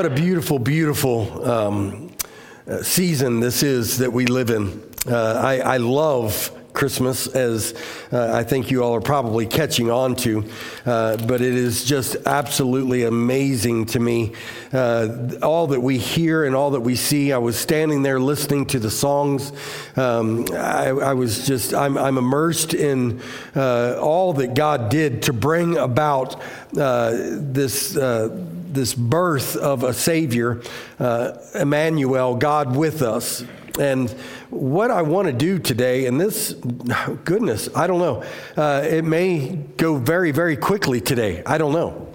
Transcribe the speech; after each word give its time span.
what 0.00 0.10
a 0.10 0.14
beautiful, 0.14 0.58
beautiful 0.58 1.46
um, 1.46 2.10
uh, 2.66 2.82
season 2.82 3.38
this 3.38 3.62
is 3.62 3.98
that 3.98 4.10
we 4.10 4.24
live 4.24 4.48
in. 4.48 4.82
Uh, 5.06 5.34
I, 5.34 5.58
I, 5.58 5.76
love 5.76 6.50
Christmas, 6.72 7.26
as 7.26 7.74
uh, 8.10 8.32
I 8.32 8.42
think 8.42 8.70
you 8.70 8.82
all 8.82 8.94
are 8.94 9.02
probably 9.02 9.44
catching 9.44 9.90
on 9.90 10.16
to, 10.16 10.48
uh, 10.86 11.18
but 11.18 11.42
it 11.42 11.54
is 11.54 11.84
just 11.84 12.16
absolutely 12.24 13.04
amazing 13.04 13.84
to 13.86 14.00
me. 14.00 14.32
Uh, 14.72 15.32
all 15.42 15.66
that 15.66 15.80
we 15.80 15.98
hear 15.98 16.46
and 16.46 16.56
all 16.56 16.70
that 16.70 16.80
we 16.80 16.96
see. 16.96 17.34
I 17.34 17.38
was 17.38 17.58
standing 17.58 18.02
there 18.02 18.18
listening 18.18 18.64
to 18.68 18.78
the 18.78 18.90
songs. 18.90 19.52
Um, 19.98 20.46
I, 20.52 20.88
I, 20.88 21.12
was 21.12 21.46
just, 21.46 21.74
I'm, 21.74 21.98
I'm 21.98 22.16
immersed 22.16 22.72
in 22.72 23.20
uh, 23.54 23.98
all 24.00 24.32
that 24.32 24.54
God 24.54 24.88
did 24.88 25.24
to 25.24 25.34
bring 25.34 25.76
about 25.76 26.40
this 26.72 27.98
this 28.74 28.94
birth 28.94 29.56
of 29.56 29.82
a 29.82 29.92
Savior, 29.92 30.62
uh, 30.98 31.32
Emmanuel, 31.54 32.36
God 32.36 32.76
with 32.76 33.02
us. 33.02 33.44
And 33.78 34.10
what 34.50 34.90
I 34.90 35.02
want 35.02 35.26
to 35.26 35.32
do 35.32 35.58
today, 35.58 36.06
and 36.06 36.20
this, 36.20 36.52
goodness, 37.24 37.68
I 37.74 37.86
don't 37.86 38.00
know. 38.00 38.24
Uh, 38.56 38.82
it 38.84 39.04
may 39.04 39.56
go 39.76 39.96
very, 39.96 40.32
very 40.32 40.56
quickly 40.56 41.00
today. 41.00 41.42
I 41.46 41.58
don't 41.58 41.72
know. 41.72 42.08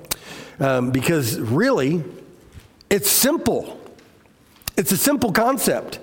Um, 0.59 0.91
because 0.91 1.39
really, 1.39 2.03
it's 2.89 3.09
simple. 3.09 3.79
It's 4.77 4.91
a 4.91 4.97
simple 4.97 5.31
concept. 5.31 5.99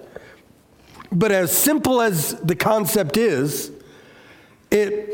But 1.11 1.33
as 1.33 1.57
simple 1.57 2.01
as 2.01 2.35
the 2.41 2.57
concept 2.57 3.17
is, 3.17 3.71
it 4.71 5.11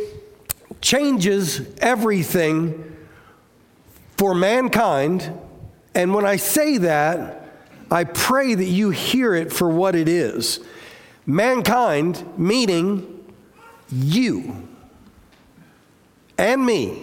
changes 0.81 1.61
everything 1.79 2.88
for 4.19 4.35
mankind. 4.35 5.33
And 5.95 6.13
when 6.13 6.27
I 6.27 6.37
say 6.37 6.79
that, 6.79 7.47
I 7.91 8.05
pray 8.05 8.55
that 8.55 8.65
you 8.65 8.91
hear 8.91 9.35
it 9.35 9.53
for 9.53 9.71
what 9.71 9.95
it 9.95 10.09
is. 10.09 10.61
Mankind, 11.25 12.39
meaning 12.39 13.25
you 13.91 14.69
and 16.37 16.67
me. 16.67 17.03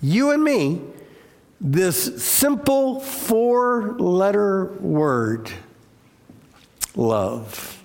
You 0.00 0.30
and 0.30 0.42
me, 0.42 0.80
this 1.60 2.22
simple 2.22 3.00
four 3.00 3.94
letter 3.98 4.66
word 4.80 5.50
love. 6.96 7.82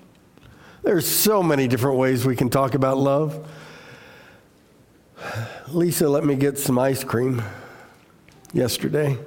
There's 0.84 1.08
so 1.08 1.44
many 1.44 1.68
different 1.68 1.98
ways 1.98 2.26
we 2.26 2.36
can 2.36 2.50
talk 2.50 2.76
about 2.76 2.98
love. 2.98 3.48
Lisa, 5.70 6.08
let 6.08 6.24
me 6.24 6.36
get 6.36 6.58
some 6.58 6.78
ice 6.78 7.04
cream 7.04 7.42
yesterday. 8.54 9.18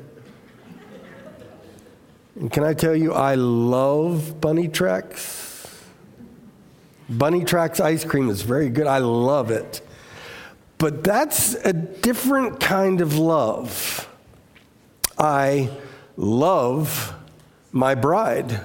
And 2.36 2.52
can 2.52 2.64
I 2.64 2.74
tell 2.74 2.94
you, 2.94 3.12
I 3.12 3.34
love 3.34 4.40
Bunny 4.40 4.68
Tracks. 4.68 5.82
Bunny 7.08 7.44
Tracks 7.44 7.80
ice 7.80 8.04
cream 8.04 8.28
is 8.28 8.42
very 8.42 8.68
good. 8.68 8.86
I 8.86 8.98
love 8.98 9.50
it. 9.50 9.80
But 10.78 11.02
that's 11.02 11.54
a 11.54 11.72
different 11.72 12.60
kind 12.60 13.00
of 13.00 13.16
love. 13.16 14.08
I 15.18 15.70
love 16.16 17.14
my 17.72 17.94
bride. 17.94 18.60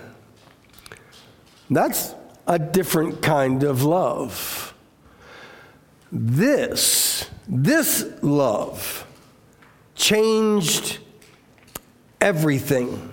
That's 1.70 2.14
a 2.46 2.60
different 2.60 3.22
kind 3.22 3.64
of 3.64 3.84
love. 3.84 4.74
This, 6.12 7.30
this 7.48 8.06
love 8.22 9.08
changed 10.02 10.98
everything. 12.20 13.12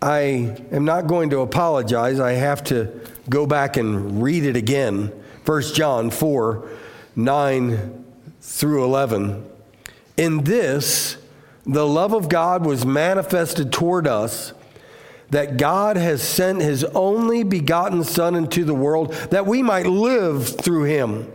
I 0.00 0.56
am 0.70 0.84
not 0.84 1.08
going 1.08 1.30
to 1.30 1.40
apologize. 1.40 2.20
I 2.20 2.32
have 2.32 2.62
to 2.64 3.00
go 3.28 3.46
back 3.46 3.76
and 3.76 4.22
read 4.22 4.44
it 4.44 4.56
again. 4.56 5.12
1 5.44 5.62
John 5.74 6.10
4 6.10 6.68
9 7.14 8.04
through 8.40 8.84
11. 8.84 9.44
In 10.16 10.44
this, 10.44 11.16
the 11.66 11.86
love 11.86 12.14
of 12.14 12.28
God 12.28 12.64
was 12.64 12.86
manifested 12.86 13.72
toward 13.72 14.06
us 14.06 14.54
that 15.30 15.56
God 15.56 15.96
has 15.96 16.22
sent 16.22 16.60
his 16.60 16.84
only 16.84 17.42
begotten 17.42 18.04
Son 18.04 18.34
into 18.34 18.64
the 18.64 18.74
world 18.74 19.12
that 19.30 19.46
we 19.46 19.62
might 19.62 19.86
live 19.86 20.48
through 20.48 20.84
him. 20.84 21.30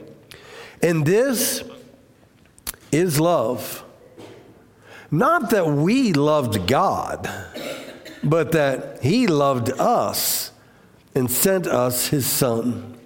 And 0.81 1.05
this 1.05 1.63
is 2.91 3.19
love 3.19 3.83
not 5.12 5.50
that 5.51 5.68
we 5.68 6.13
loved 6.13 6.68
God, 6.68 7.29
but 8.23 8.51
that 8.51 9.01
He 9.01 9.28
loved 9.28 9.72
us 9.72 10.51
and 11.16 11.31
sent 11.31 11.68
us 11.68 12.07
His 12.07 12.25
Son 12.25 12.97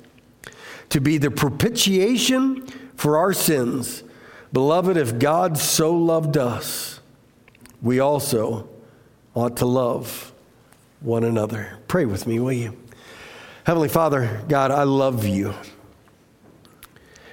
to 0.90 1.00
be 1.00 1.18
the 1.18 1.32
propitiation 1.32 2.68
for 2.96 3.18
our 3.18 3.34
sins. 3.34 4.04
Beloved, 4.52 4.98
if 4.98 5.18
God 5.20 5.58
so 5.58 5.94
loved 5.94 6.38
us, 6.38 7.00
we 7.82 8.00
also 8.00 8.68
ought 9.34 9.58
to 9.58 9.66
love 9.66 10.34
one 11.00 11.24
another. 11.24 11.80
Pray 11.88 12.06
with 12.06 12.28
me, 12.28 12.40
will 12.40 12.52
you? 12.52 12.78
Heavenly 13.64 13.90
Father, 13.90 14.42
God, 14.48 14.72
I 14.72 14.84
love 14.84 15.26
you. 15.26 15.54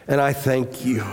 And 0.06 0.20
I 0.20 0.32
thank 0.32 0.84
you 0.84 1.04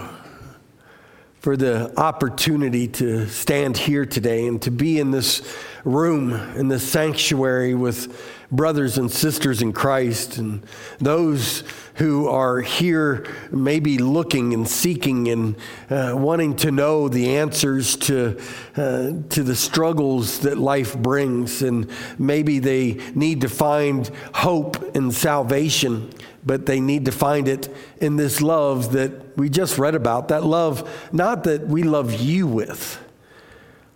for 1.45 1.55
the 1.55 1.93
opportunity 1.95 2.87
to 2.87 3.27
stand 3.27 3.77
here 3.77 4.03
today 4.03 4.47
and 4.47 4.59
to 4.59 4.71
be 4.71 4.99
in 4.99 5.11
this 5.11 5.43
room, 5.83 6.33
in 6.55 6.69
this 6.69 6.91
sanctuary 6.91 7.75
with 7.75 8.19
brothers 8.51 8.97
and 8.97 9.11
sisters 9.11 9.61
in 9.61 9.71
Christ 9.71 10.39
and 10.39 10.63
those 10.97 11.63
who 11.97 12.27
are 12.27 12.61
here 12.61 13.27
maybe 13.51 13.99
looking 13.99 14.55
and 14.55 14.67
seeking 14.67 15.27
and 15.27 15.55
uh, 15.91 16.15
wanting 16.17 16.55
to 16.55 16.71
know 16.71 17.09
the 17.09 17.37
answers 17.37 17.95
to, 17.97 18.41
uh, 18.75 19.11
to 19.29 19.43
the 19.43 19.55
struggles 19.55 20.39
that 20.39 20.57
life 20.57 20.97
brings. 20.97 21.61
And 21.61 21.91
maybe 22.17 22.57
they 22.57 22.93
need 23.13 23.41
to 23.41 23.49
find 23.49 24.09
hope 24.33 24.95
and 24.95 25.13
salvation 25.13 26.11
but 26.47 26.67
they 26.67 26.79
need 26.79 27.05
to 27.05 27.11
find 27.11 27.47
it 27.47 27.75
in 27.99 28.17
this 28.17 28.39
love 28.39 28.91
that 28.91 29.24
we 29.35 29.49
just 29.49 29.77
read 29.77 29.95
about. 29.95 30.29
That 30.29 30.43
love, 30.43 31.09
not 31.11 31.43
that 31.43 31.67
we 31.67 31.83
love 31.83 32.13
you 32.13 32.47
with. 32.47 33.01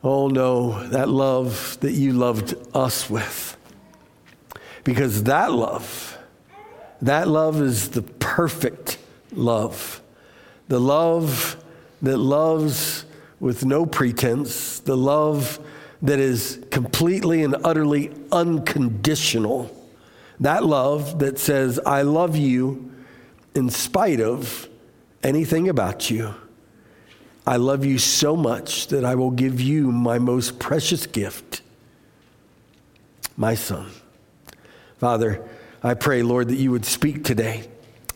Oh 0.03 0.27
no, 0.27 0.87
that 0.87 1.09
love 1.09 1.77
that 1.81 1.91
you 1.91 2.13
loved 2.13 2.55
us 2.73 3.09
with. 3.09 3.57
Because 4.83 5.23
that 5.23 5.51
love, 5.51 6.17
that 7.01 7.27
love 7.27 7.61
is 7.61 7.89
the 7.89 8.01
perfect 8.01 8.97
love. 9.31 10.01
The 10.67 10.79
love 10.79 11.61
that 12.01 12.17
loves 12.17 13.05
with 13.39 13.65
no 13.65 13.85
pretense, 13.85 14.79
the 14.79 14.95
love 14.95 15.59
that 16.01 16.19
is 16.19 16.63
completely 16.71 17.43
and 17.43 17.55
utterly 17.63 18.13
unconditional 18.31 19.75
that 20.39 20.63
love 20.63 21.19
that 21.19 21.37
says, 21.37 21.79
I 21.85 22.03
love 22.03 22.37
you 22.37 22.91
in 23.55 23.69
spite 23.69 24.21
of 24.21 24.68
anything 25.23 25.69
about 25.69 26.09
you. 26.09 26.33
I 27.45 27.57
love 27.57 27.83
you 27.85 27.97
so 27.97 28.35
much 28.35 28.87
that 28.87 29.03
I 29.03 29.15
will 29.15 29.31
give 29.31 29.59
you 29.59 29.91
my 29.91 30.19
most 30.19 30.59
precious 30.59 31.07
gift, 31.07 31.61
my 33.35 33.55
son. 33.55 33.89
Father, 34.99 35.41
I 35.81 35.93
pray, 35.93 36.21
Lord, 36.21 36.49
that 36.49 36.57
you 36.57 36.71
would 36.71 36.85
speak 36.85 37.23
today. 37.23 37.67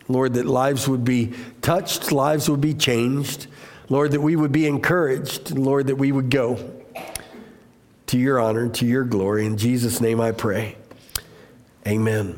Lord, 0.07 0.33
that 0.33 0.45
lives 0.45 0.87
would 0.87 1.03
be 1.05 1.33
touched, 1.61 2.11
lives 2.11 2.49
would 2.49 2.61
be 2.61 2.73
changed. 2.73 3.47
Lord, 3.89 4.11
that 4.11 4.21
we 4.21 4.35
would 4.35 4.51
be 4.51 4.67
encouraged. 4.67 5.51
Lord, 5.51 5.87
that 5.87 5.95
we 5.95 6.11
would 6.11 6.29
go 6.29 6.73
to 8.07 8.17
your 8.17 8.39
honor, 8.39 8.69
to 8.69 8.85
your 8.85 9.03
glory. 9.03 9.45
In 9.45 9.57
Jesus' 9.57 10.01
name 10.01 10.19
I 10.19 10.31
pray. 10.31 10.77
Amen. 11.87 12.37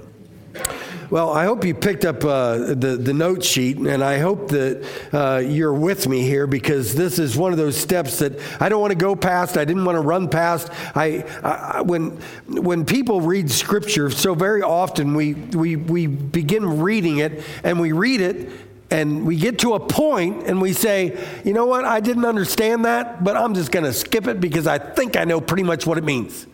Well, 1.11 1.31
I 1.31 1.45
hope 1.45 1.63
you 1.63 1.75
picked 1.75 2.03
up 2.03 2.25
uh, 2.25 2.57
the, 2.57 2.97
the 2.99 3.13
note 3.13 3.43
sheet, 3.43 3.77
and 3.77 4.03
I 4.03 4.17
hope 4.17 4.47
that 4.49 4.87
uh, 5.13 5.37
you're 5.37 5.73
with 5.73 6.07
me 6.07 6.21
here 6.21 6.47
because 6.47 6.95
this 6.95 7.19
is 7.19 7.37
one 7.37 7.51
of 7.51 7.59
those 7.59 7.77
steps 7.77 8.19
that 8.19 8.39
I 8.59 8.69
don't 8.69 8.81
want 8.81 8.91
to 8.91 8.97
go 8.97 9.15
past. 9.15 9.55
I 9.55 9.65
didn't 9.65 9.85
want 9.85 9.97
to 9.97 10.01
run 10.01 10.29
past. 10.29 10.71
I, 10.95 11.23
I, 11.43 11.81
when, 11.81 12.19
when 12.47 12.85
people 12.85 13.21
read 13.21 13.51
Scripture, 13.51 14.09
so 14.09 14.33
very 14.33 14.63
often 14.63 15.13
we, 15.13 15.33
we, 15.33 15.75
we 15.75 16.07
begin 16.07 16.79
reading 16.79 17.19
it 17.19 17.43
and 17.63 17.79
we 17.79 17.91
read 17.91 18.21
it 18.21 18.49
and 18.89 19.27
we 19.27 19.37
get 19.37 19.59
to 19.59 19.75
a 19.75 19.79
point 19.79 20.47
and 20.47 20.59
we 20.59 20.73
say, 20.73 21.23
you 21.43 21.53
know 21.53 21.67
what, 21.67 21.85
I 21.85 21.99
didn't 21.99 22.25
understand 22.25 22.85
that, 22.85 23.23
but 23.23 23.37
I'm 23.37 23.53
just 23.53 23.71
going 23.71 23.85
to 23.85 23.93
skip 23.93 24.25
it 24.25 24.41
because 24.41 24.65
I 24.65 24.79
think 24.79 25.17
I 25.17 25.23
know 25.23 25.39
pretty 25.39 25.63
much 25.63 25.85
what 25.85 25.99
it 25.99 26.03
means. 26.03 26.47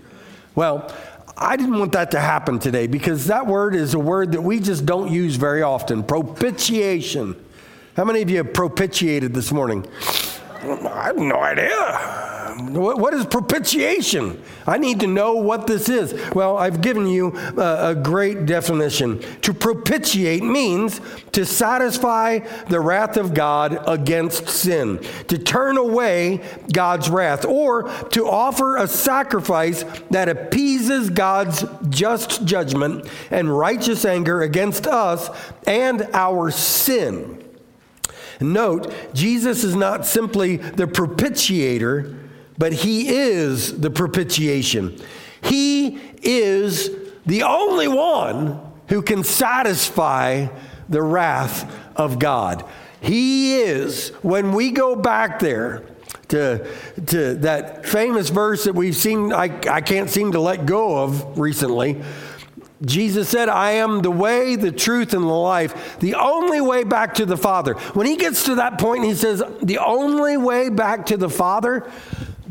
Well, 0.56 0.94
I 1.38 1.56
didn't 1.56 1.80
want 1.80 1.94
that 1.94 2.12
to 2.12 2.20
happen 2.20 2.60
today 2.60 2.88
because 2.88 3.28
that 3.28 3.48
word 3.48 3.76
is 3.76 3.94
a 3.94 4.00
word 4.00 4.34
that 4.34 4.42
we 4.42 4.60
just 4.60 4.86
don't 4.86 5.12
use 5.12 5.36
very 5.36 5.62
often 5.62 6.04
propitiation. 6.04 7.36
How 7.96 8.06
many 8.06 8.22
of 8.22 8.30
you 8.30 8.38
have 8.38 8.54
propitiated 8.54 9.34
this 9.34 9.52
morning? 9.52 9.88
I 10.64 11.06
have 11.06 11.18
no 11.18 11.38
idea. 11.38 12.41
What 12.70 13.14
is 13.14 13.26
propitiation? 13.26 14.42
I 14.68 14.78
need 14.78 15.00
to 15.02 15.08
know 15.08 15.36
what 15.36 15.68
this 15.68 15.90
is. 15.90 16.14
Well, 16.34 16.58
I've 16.58 16.82
given 16.82 17.08
you 17.08 17.36
a, 17.58 17.90
a 17.90 17.96
great 17.96 18.46
definition. 18.46 19.20
To 19.42 19.54
propitiate 19.54 20.44
means 20.44 21.02
to 21.32 21.46
satisfy 21.46 22.40
the 22.68 22.80
wrath 22.80 23.18
of 23.18 23.34
God 23.34 23.84
against 23.88 24.48
sin, 24.48 25.00
to 25.28 25.38
turn 25.38 25.78
away 25.78 26.42
God's 26.72 27.10
wrath, 27.10 27.46
or 27.46 27.90
to 28.10 28.28
offer 28.28 28.78
a 28.78 28.88
sacrifice 28.88 29.84
that 30.12 30.30
appeases 30.30 31.10
God's 31.10 31.66
just 31.90 32.46
judgment 32.46 33.08
and 33.30 33.58
righteous 33.58 34.06
anger 34.06 34.42
against 34.42 34.88
us 34.88 35.30
and 35.66 36.08
our 36.14 36.52
sin. 36.52 37.38
Note, 38.40 38.92
Jesus 39.14 39.64
is 39.64 39.76
not 39.76 40.06
simply 40.06 40.58
the 40.58 40.88
propitiator, 40.88 42.18
but 42.62 42.74
he 42.74 43.10
is 43.10 43.82
the 43.82 43.90
propitiation. 43.90 44.96
He 45.42 46.00
is 46.22 46.92
the 47.26 47.42
only 47.42 47.88
one 47.88 48.62
who 48.88 49.02
can 49.02 49.24
satisfy 49.24 50.46
the 50.88 51.02
wrath 51.02 51.76
of 51.96 52.20
God. 52.20 52.64
He 53.00 53.56
is, 53.56 54.10
when 54.22 54.54
we 54.54 54.70
go 54.70 54.96
back 54.96 55.40
there, 55.40 55.82
to, 56.28 56.72
to 57.08 57.34
that 57.38 57.88
famous 57.88 58.30
verse 58.30 58.66
that 58.66 58.76
we've 58.76 58.96
seen, 58.96 59.34
I, 59.34 59.60
I 59.68 59.82
can't 59.82 60.12
seem 60.12 60.34
to 60.34 60.40
let 60.40 60.68
go 60.68 61.02
of 61.02 61.40
recently, 61.40 62.04
Jesus 62.84 63.28
said, 63.28 63.50
I 63.50 63.72
am 63.72 64.02
the 64.02 64.12
way, 64.12 64.56
the 64.56 64.72
truth, 64.72 65.14
and 65.14 65.24
the 65.24 65.28
life, 65.28 66.00
the 66.00 66.14
only 66.14 66.62
way 66.62 66.84
back 66.84 67.16
to 67.16 67.26
the 67.26 67.38
Father. 67.38 67.74
When 67.94 68.08
he 68.08 68.18
gets 68.18 68.46
to 68.46 68.56
that 68.56 68.80
point, 68.80 69.04
he 69.04 69.16
says, 69.16 69.44
the 69.62 69.80
only 69.80 70.38
way 70.38 70.70
back 70.70 71.08
to 71.08 71.18
the 71.18 71.30
Father, 71.30 71.90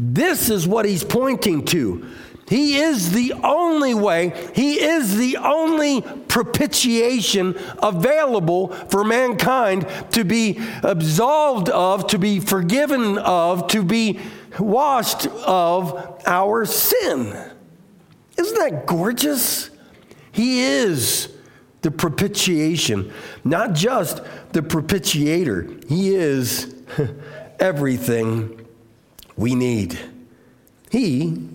this 0.02 0.49
is 0.49 0.67
what 0.67 0.87
he's 0.87 1.05
pointing 1.05 1.62
to. 1.67 2.06
He 2.49 2.79
is 2.79 3.12
the 3.12 3.35
only 3.44 3.94
way, 3.94 4.32
He 4.55 4.81
is 4.81 5.17
the 5.17 5.37
only 5.37 6.00
propitiation 6.00 7.55
available 7.81 8.69
for 8.88 9.05
mankind 9.05 9.87
to 10.12 10.25
be 10.25 10.58
absolved 10.82 11.69
of, 11.69 12.08
to 12.08 12.19
be 12.19 12.41
forgiven 12.41 13.19
of, 13.19 13.69
to 13.69 13.85
be 13.85 14.19
washed 14.58 15.26
of 15.26 16.20
our 16.26 16.64
sin. 16.64 17.37
Isn't 18.37 18.58
that 18.58 18.87
gorgeous? 18.87 19.70
He 20.32 20.62
is 20.62 21.32
the 21.82 21.91
propitiation, 21.91 23.12
not 23.44 23.75
just 23.75 24.23
the 24.53 24.62
propitiator. 24.62 25.88
He 25.88 26.14
is 26.17 26.75
everything 27.61 28.59
we 29.40 29.54
need. 29.54 29.98
He 30.90 31.48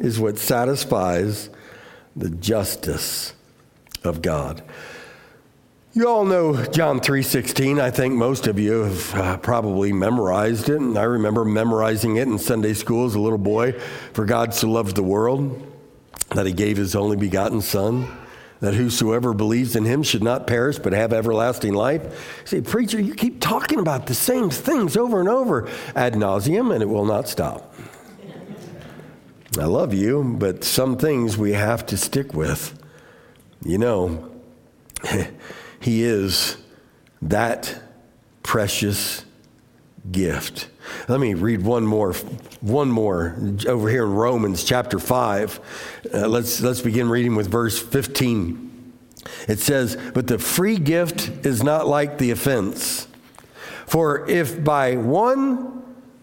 is 0.00 0.18
what 0.18 0.38
satisfies 0.38 1.50
the 2.16 2.30
justice 2.30 3.34
of 4.02 4.22
God. 4.22 4.62
You 5.92 6.08
all 6.08 6.24
know 6.24 6.64
John 6.66 7.00
3:16. 7.00 7.78
I 7.78 7.90
think 7.90 8.14
most 8.14 8.46
of 8.46 8.58
you 8.58 8.84
have 8.84 9.14
uh, 9.14 9.36
probably 9.36 9.92
memorized 9.92 10.70
it. 10.70 10.80
And 10.80 10.96
I 10.96 11.02
remember 11.02 11.44
memorizing 11.44 12.16
it 12.16 12.26
in 12.26 12.38
Sunday 12.38 12.72
school 12.72 13.04
as 13.04 13.14
a 13.14 13.20
little 13.20 13.36
boy. 13.36 13.72
For 14.14 14.24
God 14.24 14.54
so 14.54 14.70
loved 14.70 14.96
the 14.96 15.02
world 15.02 15.60
that 16.30 16.46
he 16.46 16.52
gave 16.52 16.78
his 16.78 16.96
only 16.96 17.18
begotten 17.18 17.60
Son, 17.60 18.08
that 18.62 18.74
whosoever 18.74 19.34
believes 19.34 19.74
in 19.74 19.84
him 19.84 20.04
should 20.04 20.22
not 20.22 20.46
perish 20.46 20.78
but 20.78 20.92
have 20.92 21.12
everlasting 21.12 21.74
life. 21.74 22.02
You 22.42 22.46
say, 22.46 22.60
Preacher, 22.60 23.00
you 23.00 23.12
keep 23.12 23.40
talking 23.40 23.80
about 23.80 24.06
the 24.06 24.14
same 24.14 24.50
things 24.50 24.96
over 24.96 25.18
and 25.18 25.28
over 25.28 25.68
ad 25.96 26.14
nauseum, 26.14 26.72
and 26.72 26.80
it 26.80 26.88
will 26.88 27.04
not 27.04 27.28
stop. 27.28 27.74
I 29.58 29.64
love 29.64 29.92
you, 29.92 30.36
but 30.38 30.62
some 30.62 30.96
things 30.96 31.36
we 31.36 31.54
have 31.54 31.84
to 31.86 31.96
stick 31.96 32.34
with. 32.34 32.80
You 33.64 33.78
know, 33.78 34.30
he 35.80 36.04
is 36.04 36.56
that 37.20 37.82
precious 38.44 39.24
gift. 40.10 40.68
Let 41.08 41.20
me 41.20 41.34
read 41.34 41.62
one 41.62 41.86
more, 41.86 42.12
one 42.60 42.90
more 42.90 43.36
over 43.68 43.88
here 43.88 44.04
in 44.04 44.14
Romans 44.14 44.64
chapter 44.64 44.98
five. 44.98 45.60
Uh, 46.12 46.26
let's 46.26 46.60
let's 46.60 46.80
begin 46.80 47.08
reading 47.08 47.36
with 47.36 47.48
verse 47.48 47.78
fifteen. 47.80 48.92
It 49.46 49.60
says, 49.60 49.96
"But 50.12 50.26
the 50.26 50.38
free 50.38 50.76
gift 50.76 51.46
is 51.46 51.62
not 51.62 51.86
like 51.86 52.18
the 52.18 52.32
offense. 52.32 53.06
For 53.86 54.28
if 54.28 54.64
by 54.64 54.96
one 54.96 55.82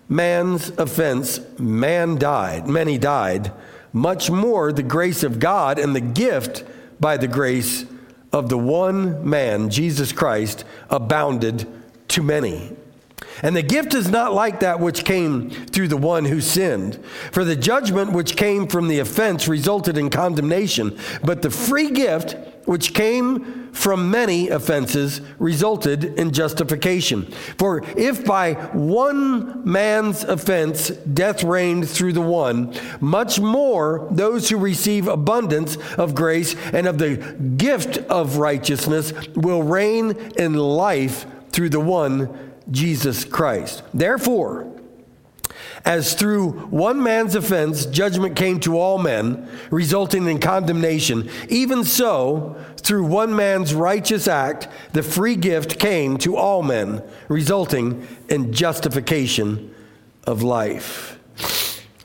man's 0.10 0.70
offense 0.78 1.40
man 1.58 2.18
died, 2.18 2.68
many 2.68 2.98
died, 2.98 3.54
much 3.94 4.30
more 4.30 4.74
the 4.74 4.84
grace 4.84 5.24
of 5.24 5.40
God 5.40 5.80
and 5.80 5.96
the 5.96 6.02
gift 6.02 6.66
by 7.00 7.16
the 7.16 7.28
grace 7.28 7.86
of 8.34 8.50
the 8.50 8.58
one 8.58 9.28
man, 9.28 9.70
Jesus 9.70 10.12
Christ, 10.12 10.66
abounded 10.90 11.66
to 12.10 12.22
many." 12.22 12.76
And 13.42 13.56
the 13.56 13.64
gift 13.64 13.94
is 13.94 14.10
not 14.10 14.34
like 14.34 14.60
that 14.60 14.80
which 14.80 15.06
came 15.06 15.50
through 15.50 15.88
the 15.88 15.98
one 15.98 16.26
who 16.26 16.42
sinned. 16.42 17.04
For 17.32 17.44
the 17.44 17.56
judgment 17.56 18.12
which 18.12 18.36
came 18.36 18.68
from 18.68 18.88
the 18.88 19.00
offense 19.00 19.48
resulted 19.48 19.98
in 19.98 20.10
condemnation, 20.10 20.98
but 21.24 21.42
the 21.42 21.50
free 21.50 21.92
gift 21.92 22.36
which 22.66 22.94
came 22.94 23.72
from 23.72 24.12
many 24.12 24.50
offenses 24.50 25.22
resulted 25.40 26.04
in 26.04 26.32
justification. 26.32 27.26
For 27.58 27.84
if 27.98 28.26
by 28.26 28.54
one 28.74 29.64
man's 29.70 30.24
offense 30.24 30.90
death 30.90 31.44
reigned 31.44 31.90
through 31.90 32.14
the 32.14 32.22
one, 32.22 32.76
much 33.00 33.40
more 33.40 34.08
those 34.12 34.50
who 34.50 34.58
receive 34.58 35.08
abundance 35.08 35.78
of 35.98 36.14
grace 36.14 36.56
and 36.74 36.88
of 36.88 36.98
the 36.98 37.16
gift 37.58 37.98
of 38.10 38.38
righteousness 38.38 39.14
will 39.36 39.64
reign 39.64 40.12
in 40.38 40.54
life 40.54 41.26
through 41.52 41.70
the 41.70 41.80
one 41.80 42.49
Jesus 42.72 43.26
Christ. 43.26 43.84
Therefore, 43.94 44.70
as 45.86 46.14
through 46.14 46.52
one 46.68 47.02
man's 47.02 47.36
offense 47.36 47.86
judgment 47.86 48.36
came 48.36 48.60
to 48.62 48.78
all 48.78 48.98
men, 48.98 49.48
resulting 49.72 50.28
in 50.28 50.40
condemnation, 50.40 51.30
even 51.48 51.84
so, 51.84 52.56
through 52.78 53.06
one 53.06 53.36
man's 53.36 53.74
righteous 53.74 54.28
act, 54.28 54.68
the 54.94 55.04
free 55.04 55.36
gift 55.36 55.80
came 55.80 56.18
to 56.18 56.36
all 56.36 56.64
men, 56.64 57.02
resulting 57.28 58.08
in 58.30 58.52
justification 58.52 59.74
of 60.26 60.44
life. 60.44 61.18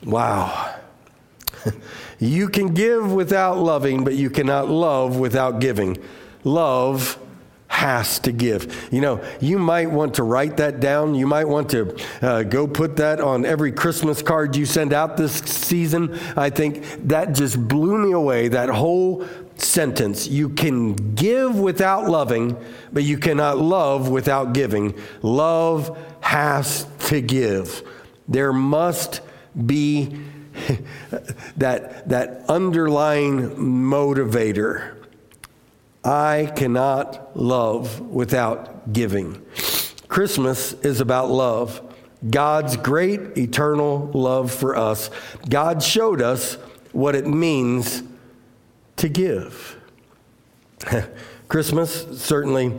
Wow. 0.03 0.75
you 2.19 2.49
can 2.49 2.73
give 2.73 3.11
without 3.11 3.57
loving, 3.57 4.03
but 4.03 4.15
you 4.15 4.29
cannot 4.29 4.69
love 4.69 5.17
without 5.17 5.59
giving. 5.59 5.97
Love 6.43 7.17
has 7.75 8.19
to 8.19 8.31
give. 8.31 8.87
You 8.89 9.01
know, 9.01 9.23
you 9.41 9.59
might 9.59 9.91
want 9.91 10.13
to 10.13 10.23
write 10.23 10.55
that 10.57 10.79
down. 10.79 11.13
You 11.13 11.27
might 11.27 11.43
want 11.45 11.69
to 11.71 11.97
uh, 12.21 12.43
go 12.43 12.67
put 12.67 12.95
that 12.95 13.19
on 13.19 13.45
every 13.45 13.73
Christmas 13.73 14.21
card 14.21 14.55
you 14.55 14.65
send 14.65 14.93
out 14.93 15.17
this 15.17 15.33
season. 15.33 16.17
I 16.37 16.49
think 16.49 16.85
that 17.09 17.33
just 17.33 17.67
blew 17.67 17.97
me 17.97 18.13
away, 18.13 18.47
that 18.47 18.69
whole 18.69 19.27
sentence. 19.57 20.25
You 20.25 20.47
can 20.49 20.93
give 21.15 21.59
without 21.59 22.09
loving, 22.09 22.55
but 22.93 23.03
you 23.03 23.17
cannot 23.17 23.57
love 23.57 24.07
without 24.07 24.53
giving. 24.53 24.97
Love 25.21 25.97
has 26.21 26.87
to 27.07 27.19
give. 27.19 27.83
There 28.29 28.53
must 28.53 29.19
be 29.65 30.17
that, 31.57 32.07
that 32.07 32.45
underlying 32.47 33.49
motivator 33.57 34.94
I 36.05 36.51
cannot 36.55 37.35
love 37.35 37.99
without 37.99 38.93
giving. 38.93 39.43
Christmas 40.07 40.73
is 40.73 41.01
about 41.01 41.31
love. 41.31 41.81
God's 42.29 42.77
great 42.77 43.37
eternal 43.37 44.11
love 44.13 44.51
for 44.51 44.75
us. 44.75 45.09
God 45.49 45.81
showed 45.81 46.21
us 46.21 46.55
what 46.91 47.15
it 47.15 47.25
means 47.25 48.03
to 48.97 49.09
give. 49.09 49.77
Christmas 51.47 52.21
certainly 52.21 52.73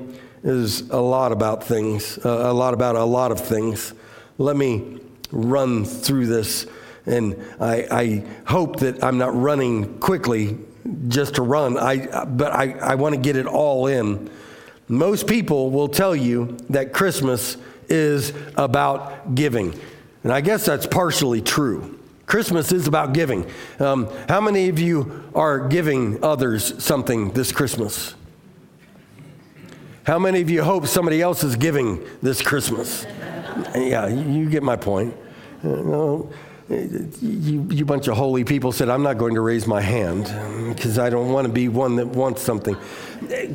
is 0.45 0.89
a 0.91 1.01
lot 1.01 1.33
about 1.33 1.65
things, 1.65 2.19
uh, 2.25 2.29
a 2.29 2.53
lot 2.53 2.75
about 2.75 2.95
a 2.95 3.05
lot 3.05 3.33
of 3.33 3.41
things. 3.41 3.93
Let 4.39 4.57
me 4.57 5.01
run 5.33 5.85
through 5.85 6.27
this, 6.27 6.67
and 7.05 7.37
I, 7.59 7.87
I 7.91 8.25
hope 8.47 8.77
that 8.81 9.03
I'm 9.03 9.19
not 9.19 9.35
running 9.35 9.99
quickly 9.99 10.59
just 11.09 11.37
to 11.37 11.43
run. 11.43 11.79
I, 11.79 12.25
but 12.25 12.53
I, 12.53 12.73
I 12.73 12.95
want 12.97 13.15
to 13.15 13.21
get 13.21 13.37
it 13.37 13.47
all 13.47 13.87
in. 13.87 14.31
Most 14.89 15.27
people 15.27 15.71
will 15.71 15.89
tell 15.89 16.15
you 16.15 16.57
that 16.71 16.93
Christmas 16.93 17.57
is 17.89 18.33
about 18.57 19.35
giving. 19.35 19.79
And 20.23 20.33
I 20.33 20.41
guess 20.41 20.67
that's 20.67 20.87
partially 20.87 21.41
true. 21.41 21.99
Christmas 22.27 22.73
is 22.73 22.89
about 22.89 23.13
giving. 23.13 23.49
Um, 23.79 24.11
how 24.29 24.41
many 24.41 24.69
of 24.69 24.79
you 24.79 25.31
are 25.35 25.69
giving 25.69 26.23
others 26.25 26.83
something 26.83 27.31
this 27.31 27.53
Christmas? 27.53 28.15
How 30.05 30.19
many 30.19 30.41
of 30.41 30.51
you 30.51 30.63
hope 30.63 30.87
somebody 30.87 31.21
else 31.21 31.45
is 31.45 31.57
giving 31.57 32.05
this 32.23 32.43
Christmas? 32.43 33.05
yeah, 33.75 34.07
you 34.07 34.49
get 34.51 34.63
my 34.63 34.77
point. 34.77 35.15
Uh, 35.65 36.23
you, 36.69 37.69
you 37.71 37.85
bunch 37.85 38.09
of 38.09 38.17
holy 38.17 38.45
people 38.45 38.73
said, 38.73 38.89
I'm 38.89 39.03
not 39.03 39.19
going 39.19 39.35
to 39.35 39.41
raise 39.41 39.67
my 39.67 39.81
hand 39.81 40.25
because 40.75 40.99
I 40.99 41.11
don't 41.11 41.31
want 41.31 41.47
to 41.47 41.53
be 41.53 41.69
one 41.69 41.97
that 41.97 42.09
wants 42.09 42.43
something. 42.43 42.77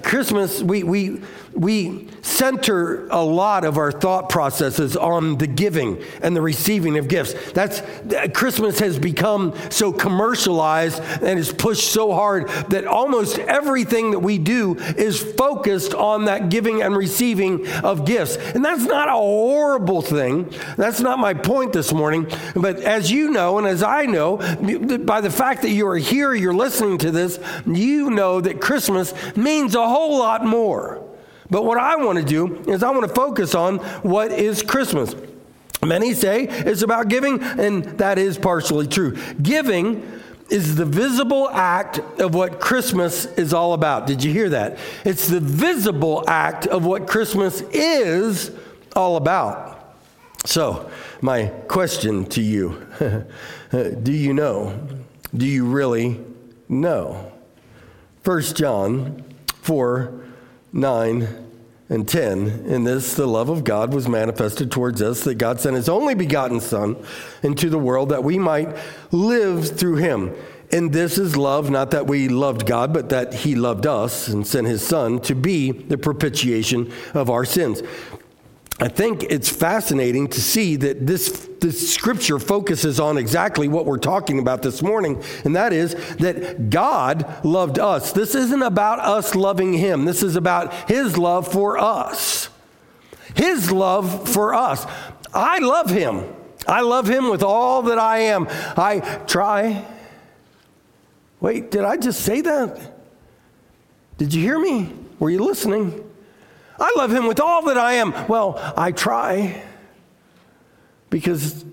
Christmas, 0.01 0.61
we, 0.61 0.83
we, 0.83 1.21
we 1.53 2.07
center 2.21 3.07
a 3.09 3.23
lot 3.23 3.63
of 3.63 3.77
our 3.77 3.91
thought 3.91 4.29
processes 4.29 4.95
on 4.95 5.37
the 5.37 5.47
giving 5.47 6.01
and 6.21 6.35
the 6.35 6.41
receiving 6.41 6.97
of 6.97 7.07
gifts. 7.07 7.33
That's 7.51 7.81
Christmas 8.33 8.79
has 8.79 8.97
become 8.97 9.53
so 9.69 9.91
commercialized 9.91 11.01
and 11.01 11.37
is 11.37 11.51
pushed 11.51 11.91
so 11.91 12.13
hard 12.13 12.47
that 12.69 12.85
almost 12.85 13.37
everything 13.39 14.11
that 14.11 14.19
we 14.19 14.37
do 14.37 14.77
is 14.77 15.21
focused 15.21 15.93
on 15.93 16.25
that 16.25 16.49
giving 16.49 16.81
and 16.81 16.95
receiving 16.95 17.67
of 17.83 18.05
gifts. 18.05 18.37
And 18.37 18.63
that's 18.63 18.85
not 18.85 19.09
a 19.09 19.13
horrible 19.13 20.01
thing. 20.01 20.51
That's 20.77 21.01
not 21.01 21.19
my 21.19 21.33
point 21.33 21.73
this 21.73 21.93
morning. 21.93 22.27
But 22.55 22.79
as 22.79 23.00
you 23.09 23.31
know, 23.31 23.57
and 23.57 23.65
as 23.65 23.81
I 23.81 24.05
know, 24.05 24.37
by 25.05 25.21
the 25.21 25.31
fact 25.31 25.61
that 25.61 25.69
you 25.69 25.87
are 25.87 25.97
here, 25.97 26.33
you're 26.33 26.53
listening 26.53 26.97
to 26.99 27.11
this, 27.11 27.39
you 27.65 28.09
know 28.09 28.41
that 28.41 28.59
Christmas 28.59 29.13
means 29.37 29.73
a 29.75 29.87
whole 29.87 30.19
lot 30.19 30.45
more. 30.45 31.01
But 31.49 31.65
what 31.65 31.77
I 31.77 31.95
want 31.95 32.19
to 32.19 32.25
do 32.25 32.57
is 32.69 32.83
I 32.83 32.91
want 32.91 33.07
to 33.07 33.13
focus 33.13 33.55
on 33.55 33.77
what 34.03 34.31
is 34.31 34.61
Christmas. 34.61 35.15
Many 35.83 36.13
say 36.13 36.43
it's 36.47 36.81
about 36.81 37.07
giving, 37.07 37.41
and 37.41 37.83
that 37.97 38.17
is 38.19 38.37
partially 38.37 38.87
true. 38.87 39.17
Giving 39.41 40.21
is 40.49 40.75
the 40.75 40.85
visible 40.85 41.49
act 41.49 41.97
of 42.19 42.35
what 42.35 42.59
Christmas 42.59 43.25
is 43.25 43.53
all 43.53 43.73
about. 43.73 44.05
Did 44.05 44.23
you 44.23 44.31
hear 44.31 44.49
that? 44.49 44.77
It's 45.05 45.27
the 45.27 45.39
visible 45.39 46.23
act 46.27 46.67
of 46.67 46.85
what 46.85 47.07
Christmas 47.07 47.61
is 47.71 48.51
all 48.95 49.15
about. 49.15 49.80
So, 50.45 50.89
my 51.21 51.47
question 51.67 52.25
to 52.27 52.41
you 52.41 52.85
do 53.71 54.11
you 54.11 54.33
know? 54.33 54.87
Do 55.35 55.45
you 55.45 55.65
really 55.65 56.19
know? 56.67 57.31
1 58.23 58.41
John 58.55 59.23
4 59.61 60.21
9 60.73 61.27
and 61.89 62.07
10. 62.07 62.47
In 62.67 62.85
this, 62.85 63.15
the 63.15 63.27
love 63.27 63.49
of 63.49 63.65
God 63.65 63.93
was 63.93 64.07
manifested 64.07 64.71
towards 64.71 65.01
us, 65.01 65.25
that 65.25 65.35
God 65.35 65.59
sent 65.59 65.75
his 65.75 65.89
only 65.89 66.15
begotten 66.15 66.61
Son 66.61 66.95
into 67.43 67.69
the 67.69 67.77
world 67.77 68.09
that 68.09 68.23
we 68.23 68.39
might 68.39 68.75
live 69.11 69.77
through 69.77 69.97
him. 69.97 70.33
And 70.71 70.93
this 70.93 71.17
is 71.17 71.35
love, 71.35 71.69
not 71.69 71.91
that 71.91 72.07
we 72.07 72.29
loved 72.29 72.65
God, 72.65 72.93
but 72.93 73.09
that 73.09 73.33
he 73.33 73.55
loved 73.55 73.85
us 73.85 74.29
and 74.29 74.47
sent 74.47 74.67
his 74.67 74.81
Son 74.81 75.19
to 75.21 75.35
be 75.35 75.71
the 75.71 75.97
propitiation 75.97 76.93
of 77.13 77.29
our 77.29 77.43
sins. 77.43 77.83
I 78.81 78.87
think 78.87 79.25
it's 79.29 79.47
fascinating 79.47 80.27
to 80.29 80.41
see 80.41 80.75
that 80.77 81.05
this, 81.05 81.47
this 81.59 81.93
scripture 81.93 82.39
focuses 82.39 82.99
on 82.99 83.19
exactly 83.19 83.67
what 83.67 83.85
we're 83.85 83.99
talking 83.99 84.39
about 84.39 84.63
this 84.63 84.81
morning, 84.81 85.21
and 85.45 85.55
that 85.55 85.71
is 85.71 85.93
that 86.15 86.71
God 86.71 87.45
loved 87.45 87.77
us. 87.77 88.11
This 88.11 88.33
isn't 88.33 88.63
about 88.63 88.97
us 88.97 89.35
loving 89.35 89.73
Him, 89.73 90.05
this 90.05 90.23
is 90.23 90.35
about 90.35 90.89
His 90.89 91.15
love 91.15 91.47
for 91.47 91.77
us. 91.77 92.49
His 93.35 93.71
love 93.71 94.27
for 94.27 94.55
us. 94.55 94.87
I 95.31 95.59
love 95.59 95.91
Him. 95.91 96.25
I 96.67 96.81
love 96.81 97.07
Him 97.07 97.29
with 97.29 97.43
all 97.43 97.83
that 97.83 97.99
I 97.99 98.17
am. 98.17 98.47
I 98.49 98.99
try. 99.27 99.85
Wait, 101.39 101.69
did 101.69 101.85
I 101.85 101.97
just 101.97 102.21
say 102.21 102.41
that? 102.41 102.79
Did 104.17 104.33
you 104.33 104.41
hear 104.41 104.59
me? 104.59 104.91
Were 105.19 105.29
you 105.29 105.43
listening? 105.43 106.10
I 106.81 106.91
love 106.97 107.13
him 107.13 107.27
with 107.27 107.39
all 107.39 107.61
that 107.65 107.77
I 107.77 107.93
am. 107.93 108.27
Well, 108.27 108.59
I 108.75 108.91
try 108.91 109.63
because 111.11 111.63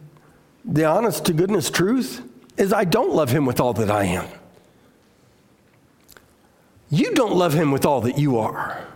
the 0.67 0.85
honest 0.85 1.25
to 1.27 1.33
goodness 1.33 1.71
truth 1.71 2.23
is 2.59 2.75
I 2.75 2.85
don't 2.85 3.15
love 3.15 3.31
him 3.31 3.47
with 3.47 3.59
all 3.59 3.73
that 3.73 3.91
I 3.91 4.05
am. 4.05 4.27
You 6.91 7.15
don't 7.15 7.35
love 7.35 7.55
him 7.55 7.73
with 7.73 7.87
all 7.87 8.03
that 8.03 8.19
you 8.19 8.39
are. 8.39 8.87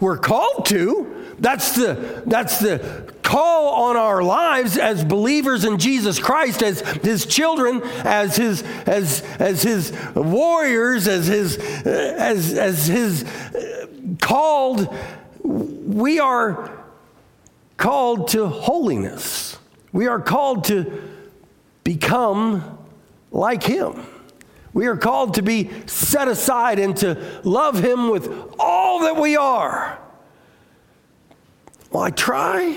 We're 0.00 0.18
called 0.18 0.66
to. 0.66 1.34
That's 1.38 1.74
the, 1.74 2.22
that's 2.26 2.58
the 2.58 3.10
call 3.22 3.88
on 3.88 3.96
our 3.96 4.22
lives 4.22 4.76
as 4.76 5.04
believers 5.04 5.64
in 5.64 5.78
Jesus 5.78 6.18
Christ, 6.18 6.62
as 6.62 6.80
his 6.80 7.24
children, 7.24 7.82
as 8.04 8.36
his, 8.36 8.62
as, 8.86 9.22
as 9.38 9.62
his 9.62 9.92
warriors, 10.14 11.08
as 11.08 11.26
his, 11.26 11.58
as, 11.86 12.52
as 12.54 12.86
his 12.86 13.24
called, 14.20 14.94
we 15.42 16.18
are 16.20 16.70
called 17.76 18.28
to 18.28 18.46
holiness. 18.46 19.58
We 19.92 20.06
are 20.06 20.20
called 20.20 20.64
to 20.64 21.02
become 21.84 22.78
like 23.30 23.62
Him. 23.62 24.06
We 24.72 24.86
are 24.86 24.96
called 24.96 25.34
to 25.34 25.42
be 25.42 25.70
set 25.86 26.28
aside 26.28 26.78
and 26.78 26.96
to 26.98 27.40
love 27.44 27.82
Him 27.82 28.10
with 28.10 28.54
all 28.58 29.00
that 29.00 29.16
we 29.16 29.36
are. 29.36 29.98
Well, 31.90 32.02
I 32.02 32.10
try. 32.10 32.76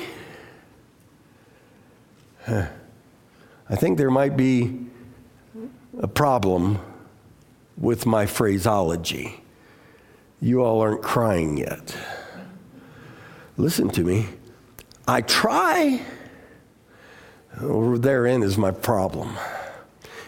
I 2.47 3.75
think 3.75 3.97
there 3.97 4.11
might 4.11 4.37
be 4.37 4.85
a 5.99 6.07
problem 6.07 6.79
with 7.77 8.05
my 8.05 8.25
phraseology. 8.25 9.43
You 10.41 10.63
all 10.63 10.81
aren't 10.81 11.01
crying 11.01 11.57
yet. 11.57 11.95
Listen 13.57 13.89
to 13.89 14.03
me. 14.03 14.27
I 15.07 15.21
try. 15.21 16.01
Therein 17.59 18.43
is 18.43 18.57
my 18.57 18.71
problem. 18.71 19.35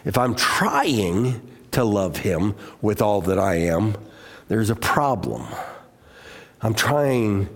If 0.04 0.18
I'm 0.18 0.34
trying 0.34 1.40
to 1.70 1.84
love 1.84 2.18
Him 2.18 2.54
with 2.82 3.00
all 3.00 3.22
that 3.22 3.38
I 3.38 3.54
am, 3.54 3.96
there's 4.48 4.68
a 4.68 4.76
problem. 4.76 5.46
I'm 6.60 6.74
trying 6.74 7.48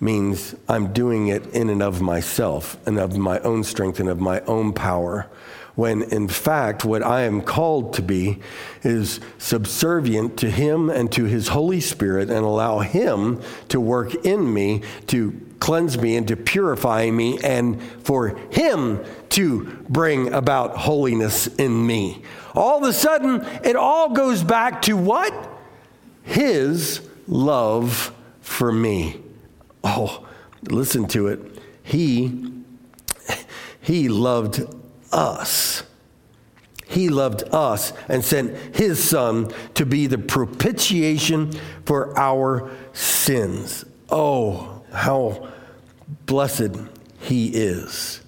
means 0.00 0.54
I'm 0.68 0.92
doing 0.92 1.28
it 1.28 1.46
in 1.48 1.68
and 1.68 1.82
of 1.82 2.00
myself 2.00 2.76
and 2.86 2.98
of 2.98 3.18
my 3.18 3.38
own 3.40 3.62
strength 3.62 4.00
and 4.00 4.08
of 4.08 4.18
my 4.18 4.40
own 4.40 4.72
power 4.72 5.28
when 5.74 6.02
in 6.02 6.28
fact, 6.28 6.84
what 6.84 7.02
I 7.02 7.22
am 7.22 7.42
called 7.42 7.94
to 7.94 8.02
be 8.02 8.38
is 8.82 9.20
subservient 9.38 10.36
to 10.38 10.50
Him 10.50 10.90
and 10.90 11.10
to 11.12 11.24
His 11.24 11.48
Holy 11.48 11.80
Spirit 11.80 12.30
and 12.30 12.44
allow 12.44 12.80
Him 12.80 13.40
to 13.68 13.80
work 13.80 14.14
in 14.26 14.52
me 14.52 14.82
to 15.08 15.38
cleanse 15.60 15.98
me 15.98 16.16
and 16.16 16.26
to 16.28 16.36
purify 16.36 17.10
me 17.10 17.38
and 17.44 17.80
for 18.02 18.36
Him 18.50 19.04
to 19.30 19.64
bring 19.88 20.32
about 20.32 20.76
holiness 20.76 21.46
in 21.46 21.86
me. 21.86 22.22
All 22.54 22.82
of 22.82 22.88
a 22.88 22.92
sudden, 22.92 23.46
it 23.64 23.76
all 23.76 24.10
goes 24.10 24.42
back 24.42 24.82
to 24.82 24.96
what? 24.96 25.32
His 26.22 27.08
love 27.28 28.12
for 28.40 28.72
me. 28.72 29.20
Oh, 29.84 30.26
listen 30.62 31.06
to 31.08 31.28
it. 31.28 31.40
He, 31.82 32.52
he 33.80 34.08
loved 34.08 34.62
us. 35.12 35.82
He 36.86 37.08
loved 37.08 37.44
us 37.52 37.92
and 38.08 38.24
sent 38.24 38.56
his 38.74 39.02
son 39.02 39.52
to 39.74 39.86
be 39.86 40.08
the 40.08 40.18
propitiation 40.18 41.52
for 41.84 42.18
our 42.18 42.70
sins. 42.92 43.84
Oh, 44.08 44.82
how 44.92 45.48
blessed 46.26 46.76
he 47.20 47.46
is. 47.48 48.20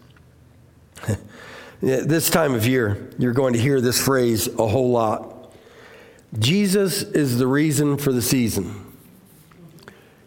this 1.80 2.30
time 2.30 2.54
of 2.54 2.64
year, 2.64 3.10
you're 3.18 3.32
going 3.32 3.54
to 3.54 3.58
hear 3.58 3.80
this 3.80 4.00
phrase 4.00 4.46
a 4.46 4.68
whole 4.68 4.92
lot. 4.92 5.52
Jesus 6.38 7.02
is 7.02 7.38
the 7.38 7.48
reason 7.48 7.96
for 7.96 8.12
the 8.12 8.22
season. 8.22 8.92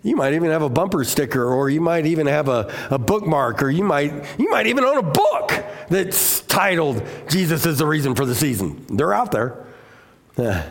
You 0.04 0.16
might 0.16 0.34
even 0.34 0.52
have 0.52 0.62
a 0.62 0.70
bumper 0.70 1.04
sticker, 1.04 1.44
or 1.44 1.70
you 1.70 1.82
might 1.82 2.06
even 2.06 2.28
have 2.28 2.48
a, 2.48 2.72
a 2.92 3.00
bookmark, 3.00 3.64
or 3.64 3.70
you 3.70 3.84
might, 3.84 4.14
you 4.38 4.52
might 4.52 4.68
even 4.68 4.84
own 4.84 4.98
a 4.98 5.02
book 5.02 5.66
that's 5.90 6.35
titled 6.56 7.04
Jesus 7.28 7.66
is 7.66 7.80
the 7.80 7.86
Reason 7.86 8.16
for 8.16 8.26
the 8.26 8.34
Season. 8.34 8.86
They're 8.88 9.14
out 9.14 9.32
there. 9.32 9.66
Eh, 10.38 10.64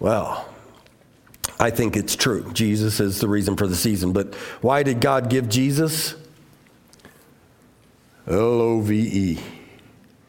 well, 0.00 0.48
I 1.60 1.70
think 1.70 1.96
it's 1.96 2.16
true. 2.16 2.50
Jesus 2.52 2.98
is 2.98 3.20
the 3.20 3.28
reason 3.28 3.56
for 3.56 3.66
the 3.66 3.76
season. 3.76 4.12
But 4.12 4.34
why 4.62 4.82
did 4.82 5.00
God 5.00 5.28
give 5.28 5.48
Jesus? 5.48 6.14
L 8.26 8.36
O 8.36 8.80
V 8.80 8.94
E, 8.94 9.38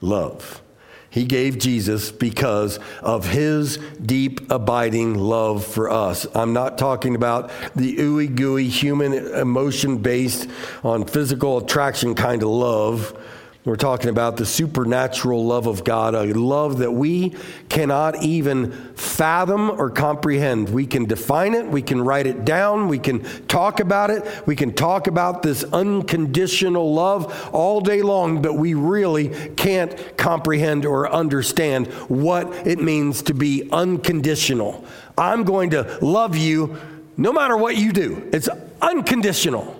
love. 0.01 0.61
He 1.09 1.25
gave 1.25 1.59
Jesus 1.59 2.11
because 2.11 2.79
of 3.01 3.27
his 3.27 3.77
deep, 4.03 4.51
abiding 4.51 5.15
love 5.15 5.63
for 5.63 5.89
us. 5.89 6.27
I'm 6.35 6.53
not 6.53 6.77
talking 6.77 7.15
about 7.15 7.51
the 7.75 7.97
ooey 7.97 8.35
gooey, 8.35 8.67
human, 8.67 9.13
emotion 9.13 9.99
based 9.99 10.49
on 10.83 11.05
physical 11.05 11.59
attraction 11.59 12.15
kind 12.15 12.41
of 12.43 12.49
love. 12.49 13.17
We're 13.65 13.77
talking 13.77 14.09
about 14.09 14.35
the 14.35 14.45
supernatural 14.45 15.45
love 15.45 15.67
of 15.67 15.85
God, 15.85 16.15
a 16.15 16.33
love 16.33 16.79
that 16.79 16.91
we 16.91 17.33
cannot 17.69 18.21
even 18.21 18.73
fathom 18.95 19.69
or 19.69 19.89
comprehend. 19.89 20.67
We 20.67 20.85
can 20.85 21.05
define 21.05 21.53
it, 21.53 21.67
we 21.67 21.81
can 21.81 22.01
write 22.01 22.27
it 22.27 22.43
down, 22.43 22.89
we 22.89 22.99
can 22.99 23.23
talk 23.47 23.79
about 23.79 24.09
it, 24.09 24.45
we 24.45 24.57
can 24.57 24.73
talk 24.73 25.07
about 25.07 25.43
this 25.43 25.63
unconditional 25.63 26.93
love 26.93 27.49
all 27.53 27.79
day 27.79 28.01
long, 28.01 28.41
but 28.41 28.55
we 28.55 28.73
really 28.73 29.29
can't 29.55 30.17
comprehend 30.17 30.85
or 30.85 31.09
understand 31.09 31.87
what 32.09 32.67
it 32.67 32.79
means 32.79 33.21
to 33.23 33.33
be 33.33 33.69
unconditional. 33.71 34.83
I'm 35.17 35.45
going 35.45 35.69
to 35.69 35.99
love 36.01 36.35
you 36.35 36.75
no 37.15 37.31
matter 37.31 37.55
what 37.55 37.77
you 37.77 37.93
do, 37.93 38.29
it's 38.33 38.49
unconditional. 38.81 39.79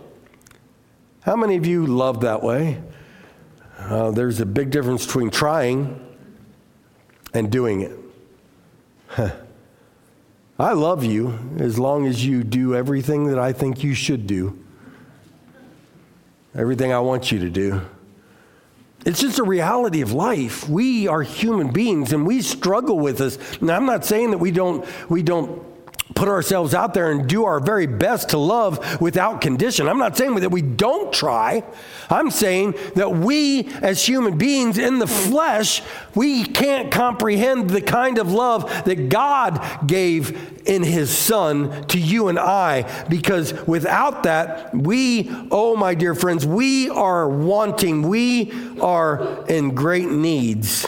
How 1.22 1.36
many 1.36 1.58
of 1.58 1.66
you 1.66 1.86
love 1.86 2.22
that 2.22 2.42
way? 2.44 2.80
Uh, 3.84 4.12
there's 4.12 4.40
a 4.40 4.46
big 4.46 4.70
difference 4.70 5.06
between 5.06 5.30
trying 5.30 6.00
and 7.34 7.52
doing 7.52 7.82
it. 7.82 8.00
I 10.60 10.72
love 10.72 11.04
you 11.04 11.38
as 11.60 11.78
long 11.78 12.06
as 12.06 12.26
you 12.26 12.44
do 12.44 12.76
everything 12.76 13.28
that 13.28 13.40
I 13.40 13.52
think 13.52 13.84
you 13.84 13.94
should 13.94 14.26
do, 14.26 14.58
everything 16.56 16.94
I 16.94 17.00
want 17.00 17.32
you 17.32 17.40
to 17.40 17.50
do. 17.50 17.82
It's 19.06 19.20
just 19.20 19.40
a 19.40 19.44
reality 19.44 20.02
of 20.02 20.14
life. 20.14 20.70
We 20.70 21.10
are 21.10 21.22
human 21.22 21.74
beings 21.74 22.14
and 22.14 22.26
we 22.26 22.42
struggle 22.42 23.00
with 23.00 23.18
this. 23.18 23.38
Now, 23.62 23.76
I'm 23.76 23.86
not 23.86 24.06
saying 24.06 24.32
that 24.32 24.38
we 24.38 24.52
don't, 24.52 24.86
we 25.10 25.24
don't 25.24 25.62
put 26.16 26.28
ourselves 26.28 26.74
out 26.74 26.94
there 26.94 27.12
and 27.12 27.28
do 27.28 27.46
our 27.46 27.60
very 27.60 27.88
best 27.88 28.30
to 28.30 28.38
love 28.38 29.02
without 29.02 29.42
condition. 29.42 29.88
I'm 29.88 29.98
not 29.98 30.18
saying 30.18 30.36
that 30.36 30.52
we 30.52 30.62
don't 30.62 31.12
try. 31.14 31.64
I'm 32.10 32.30
saying 32.30 32.76
that 32.96 33.12
we, 33.12 33.68
as 33.82 34.06
human 34.06 34.38
beings 34.38 34.78
in 34.78 35.00
the 35.00 35.08
flesh, 35.08 35.82
we 36.16 36.44
can't 36.44 36.92
comprehend 36.92 37.70
the 37.70 37.82
kind 37.82 38.18
of 38.18 38.32
love 38.32 38.86
that 38.86 39.10
God 39.10 39.88
gave 39.88 40.68
in 40.68 40.84
His 40.84 41.16
Son 41.16 41.86
to 41.88 42.00
you 42.00 42.28
and 42.28 42.40
I, 42.40 42.84
because 43.10 43.54
without 43.68 44.24
that, 44.24 44.74
we, 44.74 45.30
oh 45.52 45.76
my 45.76 45.96
dear 45.96 46.16
friends, 46.16 46.46
we 46.46 46.90
are 46.90 47.28
wanting, 47.28 48.08
we 48.08 48.52
are 48.80 49.46
in 49.48 49.76
great 49.76 50.10
needs 50.10 50.88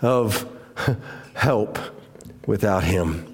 of 0.00 0.48
help 1.34 1.78
without 2.46 2.84
Him. 2.84 3.31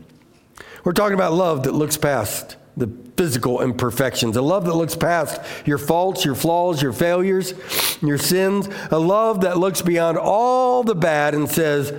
We're 0.89 0.95
talking 0.95 1.17
about 1.17 1.35
love 1.35 1.65
that 1.65 1.73
looks 1.73 1.99
past 1.99 2.57
the 2.75 2.91
physical 3.15 3.61
imperfections, 3.61 4.39
a 4.39 4.41
love 4.41 4.65
that 4.65 4.73
looks 4.73 4.97
past 4.97 5.39
your 5.67 5.77
faults, 5.77 6.25
your 6.25 6.35
flaws, 6.35 6.81
your 6.81 6.95
failures, 6.95 7.53
your 8.01 8.17
sins, 8.17 8.71
a 8.91 8.99
love 8.99 9.43
that 9.43 9.59
looks 9.59 9.83
beyond 9.83 10.17
all 10.17 10.83
the 10.83 10.95
bad 10.95 11.35
and 11.35 11.47
says, 11.47 11.93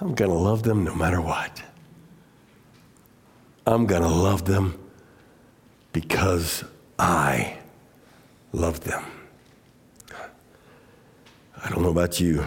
I'm 0.00 0.14
going 0.14 0.30
to 0.30 0.38
love 0.38 0.62
them 0.62 0.84
no 0.84 0.94
matter 0.94 1.20
what. 1.20 1.62
I'm 3.66 3.84
going 3.84 4.00
to 4.00 4.08
love 4.08 4.46
them 4.46 4.78
because 5.92 6.64
I 6.98 7.58
love 8.52 8.80
them. 8.80 9.04
I 11.62 11.68
don't 11.68 11.82
know 11.82 11.90
about 11.90 12.20
you, 12.20 12.46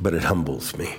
but 0.00 0.12
it 0.12 0.24
humbles 0.24 0.76
me 0.76 0.96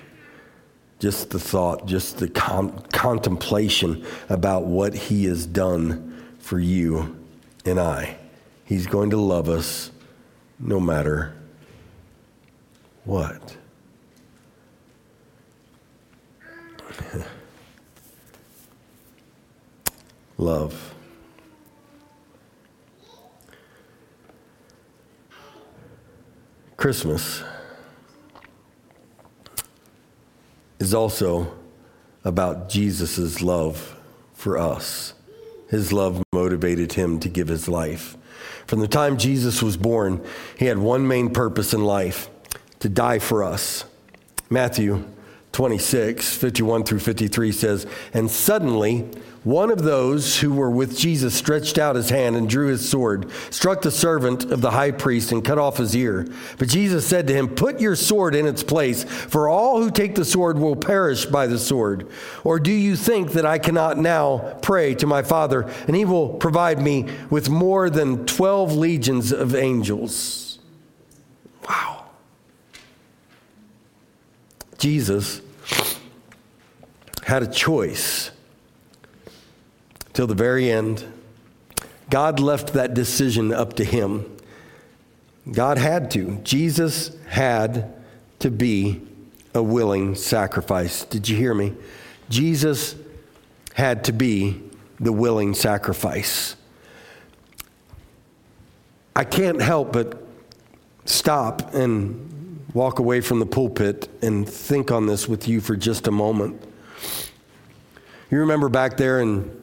just 1.01 1.31
the 1.31 1.39
thought, 1.39 1.88
just 1.88 2.20
the 2.20 2.29
con- 2.29 2.79
contemplation 2.93 4.05
about 4.29 4.65
what 4.65 4.93
He 4.93 5.25
has 5.25 5.48
done 5.48 6.36
for 6.38 6.60
you 6.60 7.17
and 7.65 7.79
I. 7.79 8.17
He's 8.65 8.86
going 8.86 9.10
to 9.10 9.17
love 9.17 9.50
us 9.50 9.89
no 10.60 10.79
matter 10.79 11.34
what. 13.03 13.58
love. 20.38 20.93
Christmas 26.77 27.44
is 30.81 30.96
also 30.96 31.53
about 32.24 32.67
Jesus' 32.67 33.41
love 33.41 33.96
for 34.33 34.57
us. 34.57 35.13
His 35.70 35.94
love 35.94 36.24
motivated 36.33 36.94
him 36.94 37.20
to 37.20 37.29
give 37.29 37.48
his 37.48 37.67
life. 37.67 38.17
From 38.65 38.79
the 38.79 38.87
time 38.87 39.17
Jesus 39.17 39.61
was 39.61 39.77
born, 39.77 40.25
he 40.57 40.65
had 40.65 40.79
one 40.79 41.07
main 41.07 41.29
purpose 41.29 41.74
in 41.74 41.85
life 41.85 42.29
to 42.79 42.89
die 42.89 43.20
for 43.20 43.44
us. 43.44 43.85
Matthew 44.50 45.05
26, 45.51 46.33
51 46.35 46.83
through 46.83 47.00
53 47.00 47.51
says, 47.51 47.85
And 48.14 48.31
suddenly, 48.31 49.09
one 49.44 49.72
of 49.72 49.81
those 49.81 50.40
who 50.40 50.53
were 50.53 50.70
with 50.70 50.98
Jesus 50.98 51.33
stretched 51.33 51.79
out 51.79 51.96
his 51.96 52.11
hand 52.11 52.35
and 52.35 52.48
drew 52.48 52.68
his 52.68 52.87
sword, 52.87 53.29
struck 53.50 53.81
the 53.81 53.90
servant 53.90 54.51
of 54.51 54.61
the 54.61 54.72
high 54.72 54.92
priest, 54.92 55.31
and 55.31 55.44
cut 55.44 55.57
off 55.57 55.77
his 55.77 55.96
ear. 55.96 56.27
But 56.59 56.70
Jesus 56.70 57.07
said 57.07 57.27
to 57.27 57.33
him, 57.33 57.50
Put 57.50 57.81
your 57.81 57.96
sword 57.96 58.35
in 58.35 58.46
its 58.46 58.64
place, 58.64 59.03
for 59.03 59.50
all 59.50 59.81
who 59.81 59.90
take 59.90 60.14
the 60.14 60.24
sword 60.24 60.59
will 60.59 60.75
perish 60.75 61.25
by 61.25 61.48
the 61.48 61.57
sword. 61.57 62.07
Or 62.44 62.59
do 62.59 62.72
you 62.72 62.96
think 62.96 63.31
that 63.31 63.46
I 63.46 63.57
cannot 63.57 63.98
now 63.98 64.57
pray 64.61 64.94
to 64.96 65.07
my 65.07 65.24
Father, 65.24 65.64
and 65.87 65.96
he 65.96 66.05
will 66.05 66.29
provide 66.29 66.79
me 66.79 67.09
with 67.31 67.50
more 67.50 67.90
than 67.90 68.27
12 68.27 68.74
legions 68.74 69.33
of 69.33 69.55
angels? 69.55 70.59
Wow. 71.68 72.00
Jesus 74.81 75.41
had 77.22 77.44
a 77.44 77.48
choice 77.48 78.31
till 80.11 80.25
the 80.25 80.33
very 80.33 80.72
end. 80.72 81.05
God 82.09 82.39
left 82.39 82.74
that 82.74 82.96
decision 82.96 83.53
up 83.53 83.74
to 83.74 83.83
him. 83.83 84.25
God 85.51 85.77
had 85.77 86.09
to. 86.11 86.39
Jesus 86.41 87.15
had 87.27 87.94
to 88.39 88.50
be 88.50 89.00
a 89.53 89.61
willing 89.61 90.15
sacrifice. 90.15 91.05
Did 91.05 91.29
you 91.29 91.37
hear 91.37 91.53
me? 91.53 91.75
Jesus 92.31 92.96
had 93.75 94.05
to 94.05 94.11
be 94.11 94.63
the 95.00 95.13
willing 95.13 95.53
sacrifice. 95.53 96.55
I 99.15 99.25
can't 99.25 99.61
help 99.61 99.94
but 99.94 100.25
stop 101.05 101.75
and 101.75 102.30
walk 102.74 103.00
away 103.00 103.22
from 103.22 103.40
the 103.40 103.46
pulpit 103.46 104.10
and 104.22 104.48
think 104.48 104.92
on 104.92 105.05
this 105.05 105.27
with 105.27 105.48
you 105.48 105.62
for 105.62 105.75
just 105.75 106.07
a 106.07 106.12
moment. 106.12 106.62
You 108.29 108.40
remember 108.40 108.70
back 108.70 108.98
there 108.98 109.20
in 109.20 109.62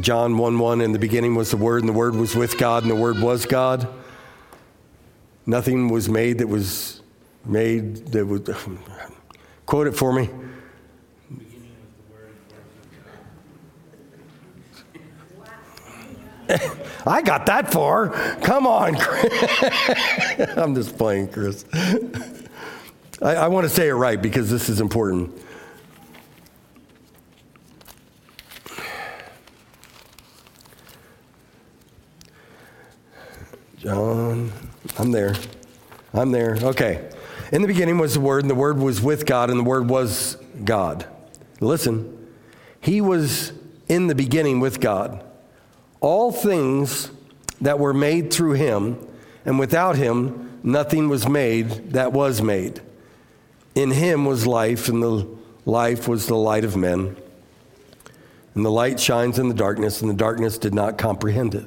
John 0.00 0.38
1 0.38 0.58
1, 0.58 0.80
in 0.80 0.92
the 0.92 0.98
beginning 0.98 1.34
was 1.34 1.50
the 1.50 1.56
Word, 1.56 1.82
and 1.82 1.88
the 1.88 1.92
Word 1.92 2.14
was 2.14 2.34
with 2.34 2.58
God, 2.58 2.82
and 2.82 2.90
the 2.90 2.96
Word 2.96 3.20
was 3.20 3.46
God. 3.46 3.88
Nothing 5.46 5.88
was 5.88 6.08
made 6.08 6.38
that 6.38 6.48
was 6.48 7.02
made 7.44 8.08
that 8.08 8.26
was. 8.26 8.42
Quote 9.66 9.86
it 9.86 9.92
for 9.92 10.12
me. 10.12 10.28
I 17.06 17.22
got 17.22 17.46
that 17.46 17.72
far. 17.72 18.08
Come 18.40 18.66
on, 18.66 18.96
Chris. 18.96 19.32
I'm 20.56 20.74
just 20.74 20.98
playing, 20.98 21.28
Chris. 21.28 21.64
I, 23.22 23.34
I 23.34 23.48
want 23.48 23.64
to 23.64 23.68
say 23.68 23.88
it 23.88 23.94
right 23.94 24.20
because 24.20 24.50
this 24.50 24.68
is 24.68 24.80
important. 24.80 25.38
John, 33.76 34.52
I'm 34.98 35.10
there. 35.10 35.34
I'm 36.12 36.32
there. 36.32 36.56
Okay. 36.62 37.10
In 37.52 37.62
the 37.62 37.68
beginning 37.68 37.98
was 37.98 38.14
the 38.14 38.20
Word, 38.20 38.42
and 38.42 38.50
the 38.50 38.54
Word 38.54 38.78
was 38.78 39.00
with 39.00 39.26
God, 39.26 39.50
and 39.50 39.58
the 39.58 39.64
Word 39.64 39.88
was 39.88 40.36
God. 40.64 41.06
Listen, 41.60 42.28
He 42.80 43.00
was 43.00 43.52
in 43.88 44.06
the 44.06 44.14
beginning 44.14 44.60
with 44.60 44.80
God. 44.80 45.24
All 46.00 46.30
things 46.30 47.10
that 47.60 47.78
were 47.78 47.92
made 47.92 48.32
through 48.32 48.52
Him, 48.52 48.98
and 49.44 49.58
without 49.58 49.96
Him, 49.96 50.58
nothing 50.62 51.08
was 51.08 51.28
made 51.28 51.92
that 51.92 52.12
was 52.12 52.40
made. 52.40 52.80
In 53.74 53.90
Him 53.90 54.24
was 54.24 54.46
life, 54.46 54.88
and 54.88 55.02
the 55.02 55.26
life 55.64 56.08
was 56.08 56.26
the 56.26 56.36
light 56.36 56.64
of 56.64 56.76
men. 56.76 57.16
And 58.54 58.64
the 58.64 58.70
light 58.70 58.98
shines 58.98 59.38
in 59.38 59.48
the 59.48 59.54
darkness, 59.54 60.00
and 60.00 60.10
the 60.10 60.14
darkness 60.14 60.58
did 60.58 60.74
not 60.74 60.98
comprehend 60.98 61.54
it. 61.54 61.66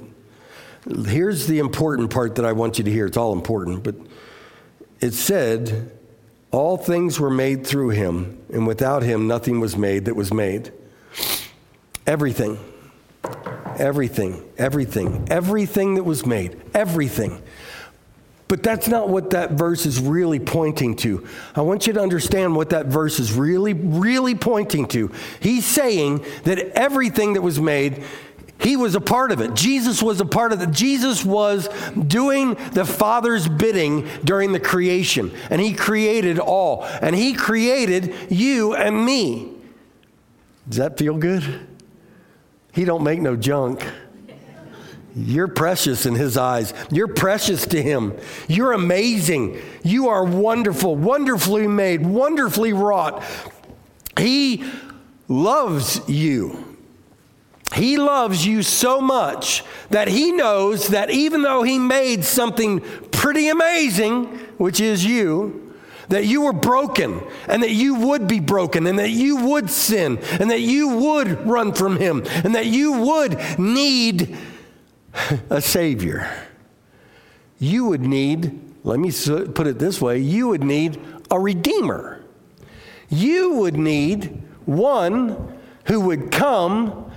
Here's 1.08 1.48
the 1.48 1.60
important 1.60 2.12
part 2.12 2.36
that 2.36 2.46
I 2.46 2.52
want 2.52 2.78
you 2.78 2.84
to 2.84 2.92
hear. 2.92 3.06
It's 3.06 3.16
all 3.16 3.32
important, 3.32 3.84
but 3.84 3.96
it 5.00 5.14
said, 5.14 5.92
All 6.52 6.76
things 6.76 7.20
were 7.20 7.30
made 7.30 7.66
through 7.66 7.90
him, 7.90 8.42
and 8.52 8.68
without 8.68 9.02
him, 9.02 9.28
nothing 9.28 9.62
was 9.62 9.78
made 9.78 10.06
that 10.06 10.16
was 10.16 10.34
made. 10.34 10.74
Everything, 12.06 12.60
everything, 13.78 14.44
everything, 14.58 15.26
everything 15.32 15.96
that 15.96 16.04
was 16.04 16.26
made, 16.26 16.62
everything 16.74 17.42
But 18.54 18.62
that's 18.62 18.88
not 18.88 19.10
what 19.10 19.32
that 19.32 19.54
verse 19.54 19.88
is 19.88 20.00
really 20.00 20.40
pointing 20.40 20.96
to. 20.98 21.26
I 21.56 21.62
want 21.62 21.88
you 21.88 21.94
to 21.94 22.00
understand 22.00 22.56
what 22.56 22.70
that 22.70 22.86
verse 22.86 23.20
is 23.20 23.34
really, 23.34 23.74
really 23.74 24.36
pointing 24.36 24.88
to. 24.90 25.10
He's 25.40 25.66
saying 25.66 26.24
that 26.44 26.60
everything 26.78 27.34
that 27.34 27.42
was 27.42 27.60
made, 27.60 28.04
he 28.60 28.76
was 28.76 28.94
a 28.94 29.02
part 29.02 29.32
of 29.32 29.42
it. 29.42 29.56
Jesus 29.56 30.04
was 30.04 30.22
a 30.22 30.26
part 30.26 30.54
of 30.54 30.62
it. 30.62 30.70
Jesus 30.70 31.26
was 31.26 31.68
doing 31.96 32.54
the 32.74 32.86
Father's 32.86 33.50
bidding 33.50 34.08
during 34.24 34.52
the 34.52 34.60
creation, 34.60 35.32
and 35.50 35.60
he 35.60 35.74
created 35.74 36.38
all. 36.38 36.84
And 36.84 37.16
he 37.16 37.34
created 37.34 38.14
you 38.30 38.76
and 38.76 39.04
me. 39.04 39.52
Does 40.70 40.78
that 40.78 41.00
feel 41.00 41.18
good? 41.18 41.68
He 42.72 42.86
don't 42.86 43.04
make 43.04 43.20
no 43.20 43.36
junk. 43.36 43.84
You're 45.16 45.48
precious 45.48 46.06
in 46.06 46.16
his 46.16 46.38
eyes. 46.38 46.74
You're 46.92 47.08
precious 47.08 47.66
to 47.68 47.82
him. 47.82 48.18
You're 48.48 48.72
amazing. 48.72 49.62
You 49.84 50.10
are 50.10 50.24
wonderful, 50.24 50.96
wonderfully 50.96 51.68
made, 51.68 52.06
wonderfully 52.06 52.74
wrought. 52.74 53.24
He 54.18 54.64
loves 55.28 56.02
you. 56.10 56.78
He 57.76 57.98
loves 57.98 58.46
you 58.46 58.62
so 58.62 59.02
much 59.02 59.64
that 59.90 60.08
he 60.08 60.32
knows 60.32 60.90
that 60.90 61.10
even 61.10 61.42
though 61.42 61.64
he 61.64 61.80
made 61.80 62.24
something 62.24 62.82
pretty 63.12 63.50
amazing, 63.50 64.26
which 64.58 64.80
is 64.80 65.06
you, 65.06 65.74
that 66.10 66.26
you 66.26 66.42
were 66.42 66.54
broken 66.54 67.22
and 67.48 67.64
that 67.64 67.72
you 67.72 67.96
would 67.96 68.28
be 68.28 68.40
broken 68.40 68.86
and 68.86 69.00
that 69.00 69.10
you 69.10 69.48
would 69.48 69.70
sin 69.70 70.20
and 70.40 70.52
that 70.52 70.60
you 70.60 70.90
would 70.98 71.48
run 71.48 71.74
from 71.74 71.98
him 71.98 72.24
and 72.44 72.54
that 72.54 72.66
you 72.66 72.92
would 72.92 73.40
need 73.58 74.38
a 75.50 75.62
Savior. 75.62 76.30
You 77.60 77.86
would 77.86 78.02
need, 78.02 78.60
let 78.84 79.00
me 79.00 79.12
put 79.12 79.68
it 79.68 79.80
this 79.80 80.02
way, 80.02 80.20
you 80.20 80.50
would 80.50 80.64
need 80.64 81.00
a 81.32 81.40
Redeemer. 81.40 82.22
You 83.10 83.54
would 83.56 83.78
need 83.78 84.42
one 84.66 85.58
who 85.86 86.00
would 86.02 86.32
come 86.32 87.12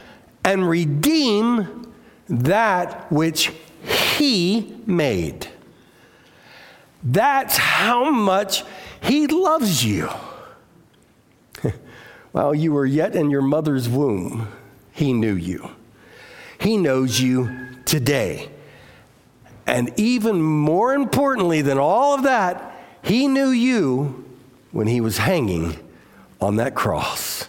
and 0.45 0.69
redeem 0.69 1.93
that 2.29 3.11
which 3.11 3.53
He 4.17 4.81
made. 4.87 5.49
That's 7.03 7.57
how 7.57 8.11
much 8.11 8.65
He 9.01 9.27
loves 9.27 9.85
you. 9.85 10.09
While 12.33 12.55
you 12.55 12.73
were 12.73 12.87
yet 12.87 13.17
in 13.17 13.31
your 13.31 13.43
mother's 13.43 13.89
womb, 13.89 14.49
He 14.93 15.13
knew 15.13 15.35
you. 15.35 15.71
He 16.59 16.77
knows 16.77 17.21
you 17.21 17.66
today. 17.97 18.51
And 19.67 19.91
even 19.97 20.43
more 20.43 20.93
importantly 20.93 21.63
than 21.63 21.79
all 21.79 22.15
of 22.15 22.25
that, 22.25 22.79
he 23.01 23.27
knew 23.27 23.49
you 23.49 24.23
when 24.71 24.87
he 24.87 25.01
was 25.01 25.17
hanging 25.17 25.79
on 26.39 26.57
that 26.57 26.75
cross. 26.75 27.49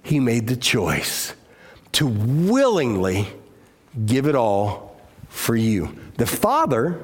He 0.00 0.20
made 0.20 0.46
the 0.46 0.54
choice 0.54 1.34
to 1.92 2.06
willingly 2.06 3.26
give 4.06 4.28
it 4.28 4.36
all 4.36 4.96
for 5.28 5.56
you. 5.56 5.98
The 6.18 6.26
Father 6.26 7.00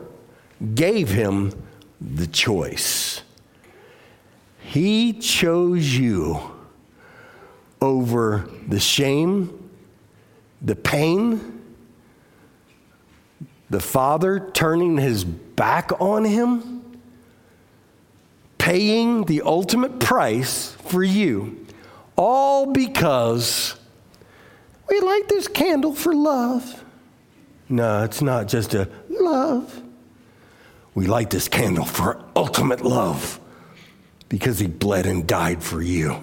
gave 0.77 1.09
him 1.09 1.53
the 2.01 2.29
choice. 2.29 3.23
He 4.61 5.13
chose 5.13 5.97
you 5.97 6.39
over 7.81 8.49
the 8.69 8.79
shame, 8.79 9.71
the 10.63 10.77
pain, 10.77 11.58
the 13.71 13.81
father 13.81 14.51
turning 14.53 14.99
his 14.99 15.25
back 15.25 15.91
on 16.01 16.25
him, 16.25 17.01
paying 18.57 19.25
the 19.25 19.43
ultimate 19.43 20.01
price 20.01 20.73
for 20.73 21.03
you, 21.03 21.67
all 22.17 22.67
because 22.73 23.79
we 24.89 25.01
light 25.01 25.29
this 25.29 25.49
candle 25.49 25.95
for 25.95 26.15
love. 26.15 26.85
No, 27.69 28.05
it's 28.05 28.23
not 28.23 28.49
just 28.49 28.75
a 28.75 28.89
love. 29.09 29.83
We 30.95 31.07
light 31.07 31.31
this 31.31 31.49
candle 31.49 31.85
for 31.85 32.25
ultimate 32.35 32.83
love 32.83 33.39
because 34.29 34.59
he 34.59 34.67
bled 34.67 35.07
and 35.07 35.27
died 35.27 35.63
for 35.63 35.83
you 35.83 36.23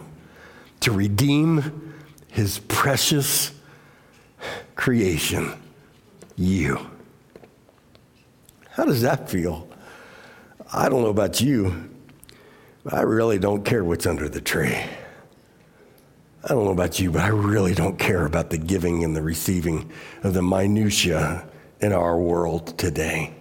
to 0.82 0.92
redeem 0.92 1.94
his 2.28 2.60
precious 2.60 3.52
creation, 4.76 5.54
you. 6.36 6.90
How 8.76 8.84
does 8.84 9.04
that 9.04 9.30
feel? 9.30 9.70
I 10.74 10.90
don't 10.90 11.02
know 11.02 11.10
about 11.10 11.40
you, 11.40 11.90
but 12.84 12.94
I 12.94 13.04
really 13.04 13.40
don't 13.40 13.64
care 13.64 13.86
what's 13.86 14.06
under 14.06 14.28
the 14.28 14.42
tree. 14.42 14.76
I 16.44 16.50
don't 16.50 16.66
know 16.66 16.72
about 16.72 17.00
you, 17.00 17.10
but 17.10 17.22
I 17.22 17.30
really 17.30 17.74
don't 17.74 17.98
care 17.98 18.26
about 18.26 18.50
the 18.50 18.58
giving 18.58 19.06
and 19.06 19.16
the 19.16 19.22
receiving 19.22 19.90
of 20.24 20.34
the 20.34 20.42
minutiae 20.42 21.48
in 21.80 21.94
our 21.94 22.20
world 22.20 22.78
today. 22.78 23.34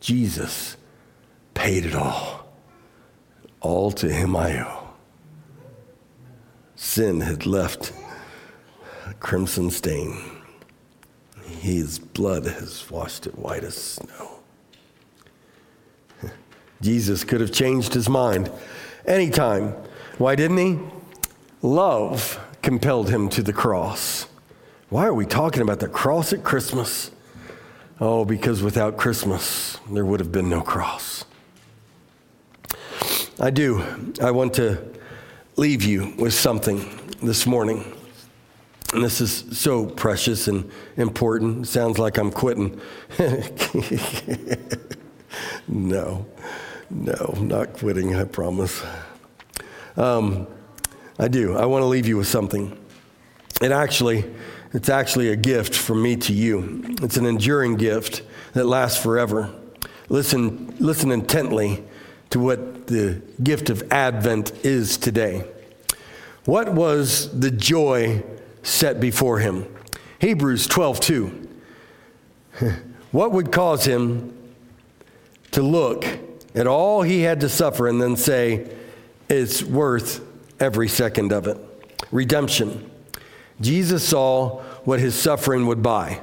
Jesus 0.00 0.76
paid 1.54 1.86
it 1.86 1.94
all. 1.94 2.46
All 3.62 3.90
to 3.92 4.12
him 4.12 4.36
I 4.36 4.60
owe. 4.60 4.90
Sin 6.76 7.22
had 7.22 7.46
left 7.46 7.94
a 9.06 9.14
crimson 9.14 9.70
stain. 9.70 10.20
His 11.42 11.98
blood 11.98 12.44
has 12.44 12.88
washed 12.90 13.26
it 13.26 13.38
white 13.38 13.64
as 13.64 13.74
snow. 13.74 14.37
Jesus 16.80 17.24
could 17.24 17.40
have 17.40 17.52
changed 17.52 17.94
his 17.94 18.08
mind 18.08 18.50
anytime. 19.06 19.74
Why 20.18 20.34
didn't 20.34 20.58
he? 20.58 20.78
Love 21.62 22.40
compelled 22.62 23.10
him 23.10 23.28
to 23.30 23.42
the 23.42 23.52
cross. 23.52 24.26
Why 24.88 25.06
are 25.06 25.14
we 25.14 25.26
talking 25.26 25.62
about 25.62 25.80
the 25.80 25.88
cross 25.88 26.32
at 26.32 26.44
Christmas? 26.44 27.10
Oh, 28.00 28.24
because 28.24 28.62
without 28.62 28.96
Christmas, 28.96 29.78
there 29.90 30.04
would 30.04 30.20
have 30.20 30.30
been 30.30 30.48
no 30.48 30.60
cross. 30.60 31.24
I 33.40 33.50
do. 33.50 33.84
I 34.22 34.30
want 34.30 34.54
to 34.54 34.78
leave 35.56 35.82
you 35.82 36.14
with 36.16 36.32
something 36.32 36.88
this 37.22 37.46
morning. 37.46 37.92
And 38.94 39.04
this 39.04 39.20
is 39.20 39.44
so 39.58 39.86
precious 39.86 40.48
and 40.48 40.70
important. 40.96 41.68
Sounds 41.68 41.98
like 41.98 42.16
I'm 42.16 42.30
quitting. 42.30 42.80
no. 45.68 46.26
No, 46.90 47.34
not 47.38 47.74
quitting, 47.74 48.14
I 48.16 48.24
promise. 48.24 48.82
Um, 49.96 50.46
I 51.18 51.28
do. 51.28 51.56
I 51.56 51.66
want 51.66 51.82
to 51.82 51.86
leave 51.86 52.06
you 52.06 52.16
with 52.16 52.28
something. 52.28 52.78
It 53.60 53.72
actually, 53.72 54.24
it's 54.72 54.88
actually 54.88 55.28
a 55.28 55.36
gift 55.36 55.74
from 55.74 56.02
me 56.02 56.16
to 56.16 56.32
you. 56.32 56.84
It's 57.02 57.16
an 57.16 57.26
enduring 57.26 57.76
gift 57.76 58.22
that 58.54 58.64
lasts 58.64 59.02
forever. 59.02 59.52
Listen, 60.08 60.74
listen 60.78 61.10
intently 61.10 61.84
to 62.30 62.40
what 62.40 62.86
the 62.86 63.20
gift 63.42 63.68
of 63.68 63.82
Advent 63.92 64.52
is 64.64 64.96
today. 64.96 65.44
What 66.46 66.72
was 66.72 67.38
the 67.38 67.50
joy 67.50 68.22
set 68.62 69.00
before 69.00 69.40
him? 69.40 69.66
Hebrews 70.20 70.66
12, 70.66 71.00
2. 71.00 71.48
What 73.10 73.32
would 73.32 73.52
cause 73.52 73.86
him 73.86 74.36
to 75.52 75.62
look 75.62 76.04
at 76.54 76.66
all 76.66 77.02
he 77.02 77.22
had 77.22 77.40
to 77.40 77.48
suffer 77.48 77.86
and 77.88 78.00
then 78.00 78.16
say, 78.16 78.68
it's 79.28 79.62
worth 79.62 80.24
every 80.60 80.88
second 80.88 81.32
of 81.32 81.46
it. 81.46 81.58
Redemption. 82.10 82.90
Jesus 83.60 84.06
saw 84.06 84.60
what 84.84 85.00
his 85.00 85.14
suffering 85.14 85.66
would 85.66 85.82
buy. 85.82 86.20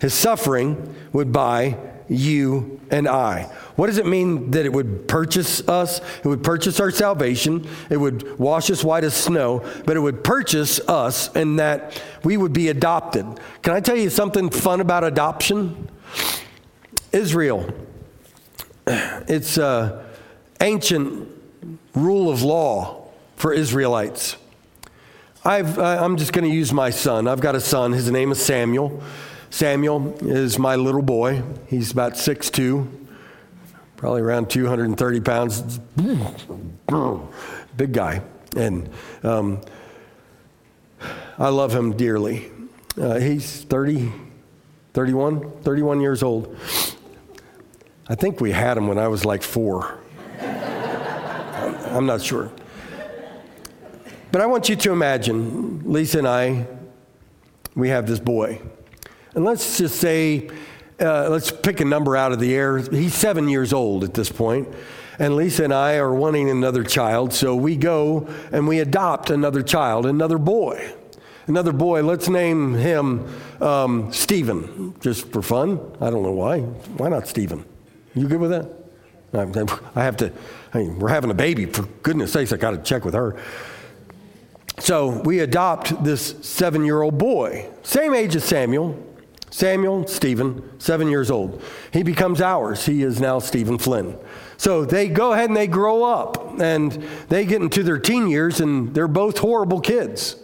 His 0.00 0.14
suffering 0.14 0.94
would 1.12 1.32
buy 1.32 1.76
you 2.08 2.80
and 2.90 3.08
I. 3.08 3.50
What 3.74 3.88
does 3.88 3.98
it 3.98 4.06
mean 4.06 4.52
that 4.52 4.64
it 4.64 4.72
would 4.72 5.08
purchase 5.08 5.66
us? 5.68 6.00
It 6.18 6.26
would 6.26 6.42
purchase 6.42 6.78
our 6.80 6.90
salvation. 6.90 7.68
It 7.90 7.96
would 7.96 8.38
wash 8.38 8.70
us 8.70 8.84
white 8.84 9.04
as 9.04 9.14
snow, 9.14 9.64
but 9.84 9.96
it 9.96 10.00
would 10.00 10.22
purchase 10.22 10.80
us 10.88 11.34
in 11.34 11.56
that 11.56 12.00
we 12.22 12.36
would 12.36 12.52
be 12.52 12.68
adopted. 12.68 13.26
Can 13.62 13.74
I 13.74 13.80
tell 13.80 13.96
you 13.96 14.08
something 14.08 14.50
fun 14.50 14.80
about 14.80 15.04
adoption? 15.04 15.90
Israel 17.12 17.68
it's 18.86 19.58
an 19.58 19.98
ancient 20.60 21.28
rule 21.94 22.30
of 22.30 22.42
law 22.42 23.08
for 23.36 23.52
Israelites. 23.52 24.36
i 25.44 25.58
am 25.58 26.16
just 26.16 26.32
going 26.32 26.48
to 26.48 26.54
use 26.54 26.72
my 26.72 26.90
son. 26.90 27.26
I've 27.26 27.40
got 27.40 27.54
a 27.54 27.60
son. 27.60 27.92
His 27.92 28.10
name 28.10 28.30
is 28.30 28.44
Samuel. 28.44 29.02
Samuel 29.50 30.14
is 30.20 30.58
my 30.58 30.76
little 30.76 31.02
boy. 31.02 31.42
He's 31.66 31.90
about 31.90 32.14
6'2, 32.14 32.88
probably 33.96 34.22
around 34.22 34.50
230 34.50 35.20
pounds. 35.20 35.80
Big 37.76 37.92
guy. 37.92 38.22
And 38.56 38.88
um, 39.22 39.60
I 41.38 41.48
love 41.48 41.74
him 41.74 41.96
dearly. 41.96 42.50
Uh, 43.00 43.18
he's 43.18 43.62
30, 43.64 44.12
31, 44.94 45.50
31 45.62 46.00
years 46.00 46.22
old. 46.22 46.56
I 48.08 48.14
think 48.14 48.40
we 48.40 48.52
had 48.52 48.76
him 48.76 48.86
when 48.86 48.98
I 48.98 49.08
was 49.08 49.24
like 49.24 49.42
four. 49.42 49.98
I'm 50.40 52.06
not 52.06 52.22
sure. 52.22 52.52
But 54.30 54.40
I 54.40 54.46
want 54.46 54.68
you 54.68 54.76
to 54.76 54.92
imagine 54.92 55.90
Lisa 55.90 56.18
and 56.18 56.28
I, 56.28 56.66
we 57.74 57.88
have 57.88 58.06
this 58.06 58.20
boy. 58.20 58.60
And 59.34 59.44
let's 59.44 59.78
just 59.78 59.96
say, 59.96 60.48
uh, 61.00 61.28
let's 61.30 61.50
pick 61.50 61.80
a 61.80 61.84
number 61.84 62.16
out 62.16 62.32
of 62.32 62.38
the 62.38 62.54
air. 62.54 62.78
He's 62.78 63.14
seven 63.14 63.48
years 63.48 63.72
old 63.72 64.04
at 64.04 64.14
this 64.14 64.30
point, 64.30 64.68
And 65.18 65.34
Lisa 65.34 65.64
and 65.64 65.74
I 65.74 65.96
are 65.96 66.14
wanting 66.14 66.48
another 66.48 66.84
child, 66.84 67.32
so 67.32 67.56
we 67.56 67.76
go 67.76 68.28
and 68.52 68.68
we 68.68 68.78
adopt 68.80 69.30
another 69.30 69.62
child, 69.62 70.06
another 70.06 70.38
boy. 70.38 70.92
Another 71.46 71.72
boy, 71.72 72.02
let's 72.02 72.28
name 72.28 72.74
him 72.74 73.26
um, 73.60 74.12
Stephen, 74.12 74.94
just 75.00 75.30
for 75.32 75.42
fun. 75.42 75.80
I 76.00 76.10
don't 76.10 76.22
know 76.22 76.32
why. 76.32 76.60
Why 76.60 77.08
not 77.08 77.28
Stephen? 77.28 77.64
You 78.16 78.26
good 78.26 78.40
with 78.40 78.50
that? 78.50 78.68
I 79.94 80.02
have 80.02 80.16
to, 80.18 80.32
I 80.72 80.78
mean, 80.78 80.98
we're 80.98 81.10
having 81.10 81.30
a 81.30 81.34
baby, 81.34 81.66
for 81.66 81.82
goodness 82.02 82.32
sakes, 82.32 82.52
I 82.52 82.56
got 82.56 82.70
to 82.70 82.78
check 82.78 83.04
with 83.04 83.14
her. 83.14 83.36
So 84.78 85.20
we 85.22 85.40
adopt 85.40 86.02
this 86.02 86.34
seven 86.40 86.84
year 86.84 87.02
old 87.02 87.18
boy, 87.18 87.68
same 87.82 88.14
age 88.14 88.34
as 88.34 88.44
Samuel. 88.44 89.02
Samuel, 89.50 90.06
Stephen, 90.06 90.68
seven 90.78 91.08
years 91.08 91.30
old. 91.30 91.62
He 91.92 92.02
becomes 92.02 92.40
ours. 92.40 92.84
He 92.84 93.02
is 93.02 93.20
now 93.20 93.38
Stephen 93.38 93.78
Flynn. 93.78 94.18
So 94.56 94.84
they 94.84 95.08
go 95.08 95.32
ahead 95.32 95.48
and 95.48 95.56
they 95.56 95.68
grow 95.68 96.02
up 96.02 96.58
and 96.60 96.92
they 97.28 97.46
get 97.46 97.62
into 97.62 97.82
their 97.82 97.98
teen 97.98 98.28
years 98.28 98.60
and 98.60 98.92
they're 98.92 99.08
both 99.08 99.38
horrible 99.38 99.80
kids. 99.80 100.36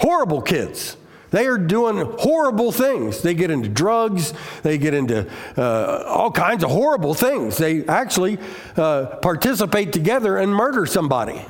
Horrible 0.00 0.40
kids. 0.40 0.96
They 1.34 1.48
are 1.48 1.58
doing 1.58 1.96
horrible 2.20 2.70
things. 2.70 3.20
They 3.20 3.34
get 3.34 3.50
into 3.50 3.68
drugs. 3.68 4.32
They 4.62 4.78
get 4.78 4.94
into 4.94 5.28
uh, 5.58 6.04
all 6.06 6.30
kinds 6.30 6.62
of 6.62 6.70
horrible 6.70 7.12
things. 7.12 7.56
They 7.56 7.84
actually 7.86 8.38
uh, 8.76 9.06
participate 9.20 9.92
together 9.92 10.38
and 10.38 10.54
murder 10.54 10.86
somebody. 10.86 11.44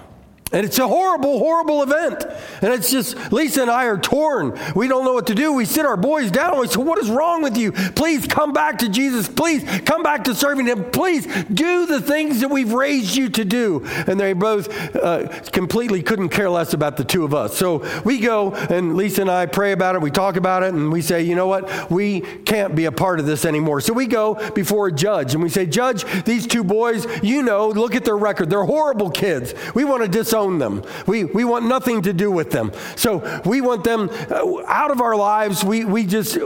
And 0.53 0.65
it's 0.65 0.79
a 0.79 0.87
horrible, 0.87 1.39
horrible 1.41 1.83
event. 1.83 2.25
And 2.63 2.73
it's 2.73 2.89
just, 2.89 3.33
Lisa 3.33 3.63
and 3.63 3.71
I 3.71 3.87
are 3.87 3.99
torn. 3.99 4.57
We 4.77 4.87
don't 4.87 5.05
know 5.05 5.13
what 5.13 5.27
to 5.27 5.35
do. 5.35 5.53
We 5.53 5.65
sit 5.65 5.85
our 5.85 5.97
boys 5.97 6.31
down 6.31 6.53
and 6.53 6.61
we 6.61 6.69
say, 6.69 6.81
What 6.81 6.99
is 6.99 7.11
wrong 7.11 7.43
with 7.43 7.57
you? 7.57 7.73
Please 7.73 8.29
come 8.29 8.53
back 8.53 8.79
to 8.79 8.89
Jesus. 8.89 9.27
Please 9.27 9.65
come 9.81 10.05
back 10.05 10.25
to 10.25 10.35
serving 10.35 10.67
Him. 10.67 10.91
Please 10.93 11.27
do 11.47 11.87
the 11.87 12.01
things 12.01 12.41
that 12.41 12.49
we've 12.51 12.73
raised 12.73 13.17
you 13.17 13.31
to 13.31 13.45
do. 13.45 13.85
And 14.07 14.21
they 14.21 14.33
both 14.33 14.69
uh, 14.95 15.27
completely 15.51 16.05
couldn't 16.05 16.29
care 16.29 16.49
less 16.49 16.73
about 16.73 16.97
the 16.99 17.05
two 17.05 17.25
of 17.25 17.35
us. 17.35 17.59
So 17.59 17.85
we 18.03 18.21
go 18.21 18.53
and 18.53 18.97
Lisa 18.97 19.23
and 19.23 19.31
I 19.31 19.47
pray 19.47 19.73
about 19.73 19.97
it. 19.97 20.03
We 20.03 20.13
talk 20.13 20.37
about 20.37 20.63
it 20.63 20.73
and 20.73 20.93
we 20.93 21.03
say, 21.03 21.23
You 21.23 21.35
know 21.35 21.49
what? 21.49 21.91
We 21.91 22.21
can't 22.21 22.77
be 22.77 22.85
a 22.85 22.93
part 22.93 23.19
of 23.19 23.27
this 23.27 23.45
anymore. 23.45 23.81
So 23.81 23.93
we 23.93 24.07
go 24.07 24.35
before 24.51 24.87
a 24.87 24.93
judge 24.93 25.35
and 25.35 25.43
we 25.43 25.49
say, 25.49 25.67
Judge, 25.67 26.05
these 26.25 26.47
two 26.47 26.63
boys, 26.63 27.07
you 27.25 27.43
know, 27.43 27.71
look 27.71 27.97
at 27.97 28.05
their 28.05 28.17
record. 28.17 28.51
They're 28.51 28.65
horrible 28.65 29.11
kids. 29.11 29.53
We 29.75 29.83
want 29.83 30.03
to 30.03 30.09
disown 30.09 30.44
own 30.45 30.59
them. 30.59 30.83
We, 31.07 31.25
we 31.25 31.45
want 31.45 31.65
nothing 31.65 32.03
to 32.03 32.13
do 32.13 32.31
with 32.31 32.51
them. 32.51 32.73
So 32.97 33.43
we 33.45 33.61
want 33.61 33.85
them 33.85 34.11
uh, 34.31 34.65
out 34.67 34.91
of 34.91 35.01
our 35.01 35.17
lives. 35.17 35.65
We, 35.65 35.85
we 35.85 36.07
just, 36.07 36.39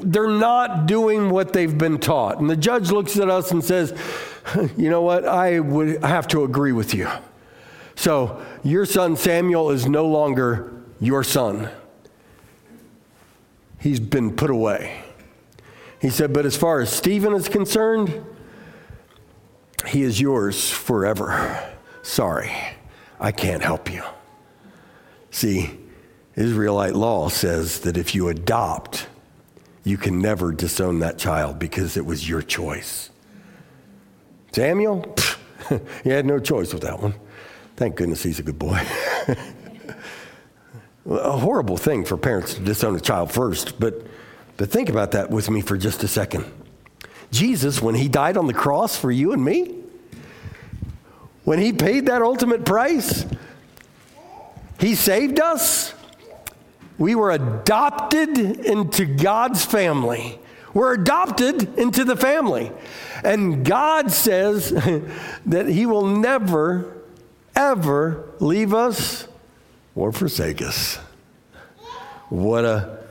they're 0.00 0.28
not 0.28 0.86
doing 0.86 1.30
what 1.30 1.52
they've 1.52 1.76
been 1.76 1.98
taught. 1.98 2.38
And 2.40 2.48
the 2.48 2.56
judge 2.56 2.90
looks 2.90 3.16
at 3.18 3.28
us 3.28 3.50
and 3.50 3.62
says, 3.62 3.92
You 4.76 4.90
know 4.90 5.02
what? 5.02 5.26
I 5.26 5.60
would 5.60 6.02
have 6.02 6.26
to 6.28 6.44
agree 6.44 6.72
with 6.72 6.94
you. 6.94 7.08
So 7.94 8.44
your 8.64 8.86
son 8.86 9.16
Samuel 9.16 9.70
is 9.70 9.86
no 9.86 10.06
longer 10.06 10.72
your 11.00 11.22
son. 11.22 11.68
He's 13.78 14.00
been 14.00 14.34
put 14.34 14.50
away. 14.50 15.02
He 16.00 16.10
said, 16.10 16.32
But 16.32 16.46
as 16.46 16.56
far 16.56 16.80
as 16.80 16.90
Stephen 16.90 17.34
is 17.34 17.48
concerned, 17.48 18.24
he 19.86 20.02
is 20.02 20.20
yours 20.20 20.70
forever. 20.70 21.70
Sorry. 22.02 22.52
I 23.22 23.30
can't 23.30 23.62
help 23.62 23.90
you. 23.90 24.02
See, 25.30 25.78
Israelite 26.34 26.96
law 26.96 27.28
says 27.28 27.80
that 27.80 27.96
if 27.96 28.16
you 28.16 28.28
adopt, 28.28 29.06
you 29.84 29.96
can 29.96 30.20
never 30.20 30.50
disown 30.50 30.98
that 30.98 31.18
child 31.18 31.60
because 31.60 31.96
it 31.96 32.04
was 32.04 32.28
your 32.28 32.42
choice. 32.42 33.10
Samuel, 34.50 35.14
he 36.02 36.10
had 36.10 36.26
no 36.26 36.40
choice 36.40 36.74
with 36.74 36.82
that 36.82 37.00
one. 37.00 37.14
Thank 37.76 37.94
goodness 37.94 38.24
he's 38.24 38.40
a 38.40 38.42
good 38.42 38.58
boy. 38.58 38.80
a 41.08 41.38
horrible 41.38 41.76
thing 41.76 42.04
for 42.04 42.16
parents 42.16 42.54
to 42.54 42.60
disown 42.60 42.96
a 42.96 43.00
child 43.00 43.30
first, 43.30 43.78
but, 43.78 44.04
but 44.56 44.68
think 44.68 44.88
about 44.88 45.12
that 45.12 45.30
with 45.30 45.48
me 45.48 45.60
for 45.60 45.76
just 45.76 46.02
a 46.02 46.08
second. 46.08 46.44
Jesus, 47.30 47.80
when 47.80 47.94
he 47.94 48.08
died 48.08 48.36
on 48.36 48.48
the 48.48 48.52
cross 48.52 48.96
for 48.96 49.12
you 49.12 49.32
and 49.32 49.44
me, 49.44 49.81
when 51.44 51.58
He 51.58 51.72
paid 51.72 52.06
that 52.06 52.22
ultimate 52.22 52.64
price, 52.64 53.26
He 54.78 54.94
saved 54.94 55.40
us. 55.40 55.94
We 56.98 57.14
were 57.14 57.30
adopted 57.30 58.38
into 58.38 59.06
God's 59.06 59.64
family. 59.64 60.38
We're 60.74 60.94
adopted 60.94 61.78
into 61.78 62.04
the 62.04 62.16
family. 62.16 62.72
And 63.24 63.64
God 63.64 64.10
says 64.10 64.70
that 65.46 65.68
He 65.68 65.86
will 65.86 66.06
never, 66.06 66.96
ever 67.54 68.30
leave 68.40 68.72
us 68.72 69.28
or 69.94 70.12
forsake 70.12 70.62
us. 70.62 70.98
What 72.28 72.64
a 72.64 73.02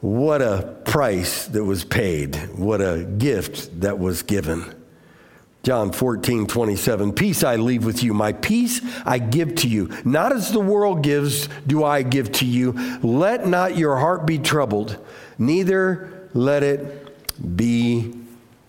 what 0.00 0.42
a 0.42 0.76
price 0.84 1.46
that 1.46 1.64
was 1.64 1.84
paid. 1.84 2.36
What 2.54 2.80
a 2.80 3.04
gift 3.04 3.80
that 3.80 3.98
was 3.98 4.22
given. 4.22 4.74
John 5.66 5.90
14, 5.90 6.46
27. 6.46 7.12
Peace 7.12 7.42
I 7.42 7.56
leave 7.56 7.84
with 7.84 8.04
you. 8.04 8.14
My 8.14 8.32
peace 8.34 8.80
I 9.04 9.18
give 9.18 9.56
to 9.56 9.68
you. 9.68 9.90
Not 10.04 10.30
as 10.32 10.52
the 10.52 10.60
world 10.60 11.02
gives, 11.02 11.48
do 11.66 11.82
I 11.82 12.02
give 12.02 12.30
to 12.34 12.46
you. 12.46 13.00
Let 13.02 13.48
not 13.48 13.76
your 13.76 13.96
heart 13.96 14.26
be 14.26 14.38
troubled, 14.38 14.96
neither 15.38 16.28
let 16.34 16.62
it 16.62 17.56
be 17.56 18.14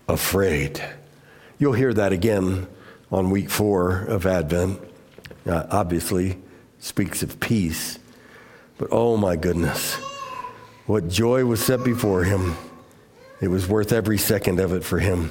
afraid. 0.08 0.82
You'll 1.60 1.74
hear 1.74 1.94
that 1.94 2.12
again 2.12 2.66
on 3.12 3.30
week 3.30 3.48
four 3.48 3.98
of 3.98 4.26
Advent. 4.26 4.80
Uh, 5.46 5.66
obviously, 5.70 6.36
speaks 6.80 7.22
of 7.22 7.38
peace. 7.38 8.00
But 8.76 8.88
oh 8.90 9.16
my 9.16 9.36
goodness, 9.36 9.94
what 10.86 11.06
joy 11.06 11.44
was 11.44 11.64
set 11.64 11.84
before 11.84 12.24
him. 12.24 12.56
It 13.40 13.46
was 13.46 13.68
worth 13.68 13.92
every 13.92 14.18
second 14.18 14.58
of 14.58 14.72
it 14.72 14.82
for 14.82 14.98
him 14.98 15.30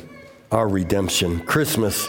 our 0.52 0.68
redemption. 0.68 1.40
Christmas 1.42 2.08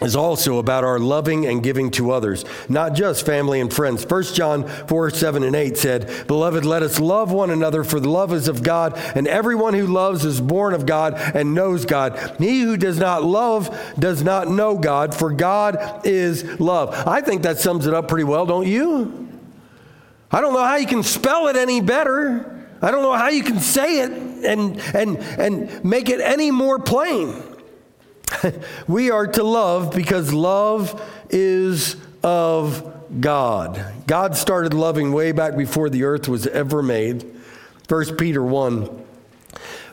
is 0.00 0.16
also 0.16 0.58
about 0.58 0.84
our 0.84 0.98
loving 0.98 1.46
and 1.46 1.62
giving 1.62 1.90
to 1.92 2.10
others, 2.10 2.44
not 2.68 2.94
just 2.94 3.24
family 3.24 3.60
and 3.60 3.72
friends. 3.72 4.04
1 4.04 4.22
John 4.34 4.66
4 4.86 5.10
7 5.10 5.42
and 5.42 5.54
8 5.54 5.76
said, 5.76 6.26
Beloved, 6.26 6.64
let 6.64 6.82
us 6.82 7.00
love 7.00 7.32
one 7.32 7.50
another, 7.50 7.84
for 7.84 8.00
the 8.00 8.10
love 8.10 8.32
is 8.32 8.48
of 8.48 8.62
God, 8.62 8.98
and 9.14 9.26
everyone 9.26 9.74
who 9.74 9.86
loves 9.86 10.24
is 10.24 10.40
born 10.40 10.74
of 10.74 10.86
God 10.86 11.14
and 11.34 11.54
knows 11.54 11.84
God. 11.84 12.36
He 12.38 12.62
who 12.62 12.76
does 12.76 12.98
not 12.98 13.24
love 13.24 13.94
does 13.98 14.22
not 14.22 14.48
know 14.48 14.76
God, 14.76 15.14
for 15.14 15.30
God 15.30 16.04
is 16.04 16.60
love. 16.60 16.94
I 17.06 17.20
think 17.20 17.42
that 17.42 17.58
sums 17.58 17.86
it 17.86 17.94
up 17.94 18.08
pretty 18.08 18.24
well, 18.24 18.46
don't 18.46 18.66
you? 18.66 19.28
I 20.30 20.40
don't 20.40 20.52
know 20.52 20.64
how 20.64 20.76
you 20.76 20.86
can 20.86 21.02
spell 21.02 21.46
it 21.48 21.56
any 21.56 21.80
better. 21.80 22.66
I 22.82 22.90
don't 22.90 23.02
know 23.02 23.12
how 23.12 23.28
you 23.28 23.44
can 23.44 23.60
say 23.60 24.00
it 24.00 24.23
and, 24.44 24.78
and, 24.94 25.18
and 25.18 25.84
make 25.84 26.08
it 26.08 26.20
any 26.20 26.50
more 26.50 26.78
plain. 26.78 27.42
we 28.88 29.10
are 29.10 29.26
to 29.26 29.42
love 29.42 29.94
because 29.94 30.32
love 30.32 31.00
is 31.30 31.96
of 32.22 33.20
God. 33.20 33.84
God 34.06 34.36
started 34.36 34.74
loving 34.74 35.12
way 35.12 35.32
back 35.32 35.56
before 35.56 35.90
the 35.90 36.04
earth 36.04 36.28
was 36.28 36.46
ever 36.46 36.82
made. 36.82 37.24
1 37.88 38.16
Peter 38.16 38.42
1. 38.42 39.02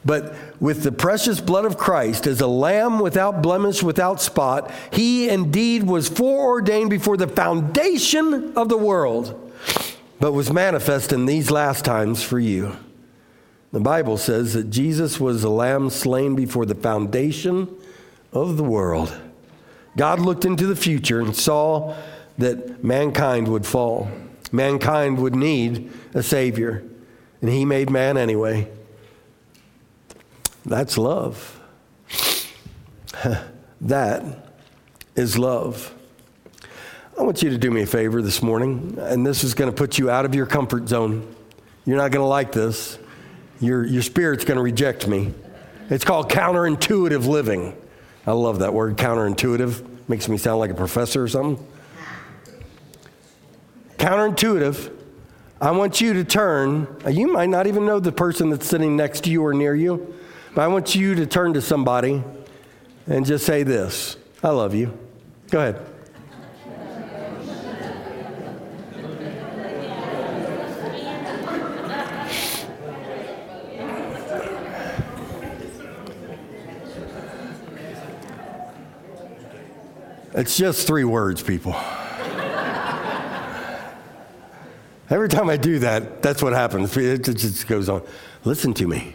But 0.03 0.33
with 0.59 0.81
the 0.81 0.91
precious 0.91 1.39
blood 1.39 1.65
of 1.65 1.77
Christ, 1.77 2.25
as 2.25 2.41
a 2.41 2.47
lamb 2.47 2.99
without 2.99 3.43
blemish, 3.43 3.83
without 3.83 4.19
spot, 4.19 4.71
he 4.91 5.29
indeed 5.29 5.83
was 5.83 6.09
foreordained 6.09 6.89
before 6.89 7.17
the 7.17 7.27
foundation 7.27 8.53
of 8.55 8.67
the 8.67 8.77
world 8.77 9.37
but 10.21 10.33
was 10.33 10.53
manifest 10.53 11.11
in 11.11 11.25
these 11.25 11.49
last 11.49 11.83
times 11.83 12.21
for 12.21 12.39
you. 12.39 12.77
The 13.71 13.79
Bible 13.79 14.17
says 14.17 14.53
that 14.53 14.69
Jesus 14.69 15.19
was 15.19 15.43
a 15.43 15.49
lamb 15.49 15.89
slain 15.89 16.35
before 16.35 16.65
the 16.65 16.75
foundation 16.75 17.69
of 18.33 18.57
the 18.57 18.63
world. 18.63 19.17
God 19.95 20.19
looked 20.19 20.45
into 20.45 20.67
the 20.67 20.75
future 20.75 21.21
and 21.21 21.35
saw 21.35 21.95
that 22.37 22.83
mankind 22.83 23.47
would 23.47 23.65
fall. 23.65 24.11
Mankind 24.51 25.19
would 25.19 25.35
need 25.35 25.91
a 26.13 26.21
Savior. 26.21 26.83
And 27.41 27.49
He 27.49 27.63
made 27.63 27.89
man 27.89 28.17
anyway. 28.17 28.69
That's 30.65 30.97
love. 30.97 31.59
that 33.81 34.23
is 35.15 35.37
love. 35.37 35.93
I 37.17 37.23
want 37.23 37.41
you 37.41 37.49
to 37.49 37.57
do 37.57 37.71
me 37.71 37.83
a 37.83 37.85
favor 37.85 38.21
this 38.21 38.41
morning, 38.41 38.97
and 38.99 39.25
this 39.25 39.43
is 39.43 39.53
going 39.53 39.69
to 39.69 39.75
put 39.75 39.97
you 39.97 40.09
out 40.09 40.25
of 40.25 40.33
your 40.35 40.45
comfort 40.45 40.89
zone. 40.89 41.35
You're 41.85 41.97
not 41.97 42.11
going 42.11 42.23
to 42.23 42.27
like 42.27 42.51
this. 42.51 42.97
Your, 43.61 43.85
your 43.85 44.01
spirit's 44.01 44.43
going 44.43 44.57
to 44.57 44.63
reject 44.63 45.07
me. 45.07 45.33
It's 45.89 46.03
called 46.03 46.29
counterintuitive 46.29 47.27
living. 47.27 47.77
I 48.25 48.31
love 48.31 48.59
that 48.59 48.73
word, 48.73 48.97
counterintuitive. 48.97 50.09
Makes 50.09 50.27
me 50.27 50.37
sound 50.37 50.59
like 50.59 50.71
a 50.71 50.75
professor 50.75 51.23
or 51.23 51.27
something. 51.27 51.65
Counterintuitive. 53.97 54.91
I 55.61 55.71
want 55.71 56.01
you 56.01 56.13
to 56.13 56.23
turn. 56.23 56.87
Uh, 57.05 57.09
you 57.09 57.31
might 57.31 57.49
not 57.49 57.67
even 57.67 57.85
know 57.85 57.99
the 57.99 58.11
person 58.11 58.49
that's 58.49 58.65
sitting 58.65 58.97
next 58.97 59.25
to 59.25 59.29
you 59.29 59.45
or 59.45 59.53
near 59.53 59.75
you, 59.75 60.15
but 60.55 60.61
I 60.61 60.67
want 60.67 60.95
you 60.95 61.13
to 61.13 61.27
turn 61.27 61.53
to 61.53 61.61
somebody 61.61 62.23
and 63.05 63.25
just 63.25 63.45
say 63.45 63.61
this 63.61 64.17
I 64.43 64.49
love 64.49 64.73
you. 64.73 64.97
Go 65.51 65.59
ahead. 65.59 65.90
It's 80.33 80.57
just 80.57 80.87
three 80.87 81.03
words, 81.03 81.41
people. 81.41 81.75
Every 85.09 85.27
time 85.27 85.49
I 85.49 85.57
do 85.57 85.79
that, 85.79 86.21
that's 86.21 86.41
what 86.41 86.53
happens. 86.53 86.95
It 86.95 87.23
just 87.25 87.67
goes 87.67 87.89
on. 87.89 88.01
Listen 88.45 88.73
to 88.75 88.87
me. 88.87 89.13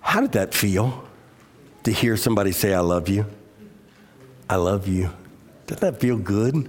How 0.00 0.20
did 0.20 0.32
that 0.32 0.54
feel 0.54 1.04
to 1.84 1.92
hear 1.92 2.16
somebody 2.16 2.50
say, 2.50 2.74
I 2.74 2.80
love 2.80 3.08
you? 3.08 3.26
I 4.50 4.56
love 4.56 4.88
you. 4.88 5.10
Did 5.68 5.78
that 5.78 6.00
feel 6.00 6.16
good? 6.16 6.68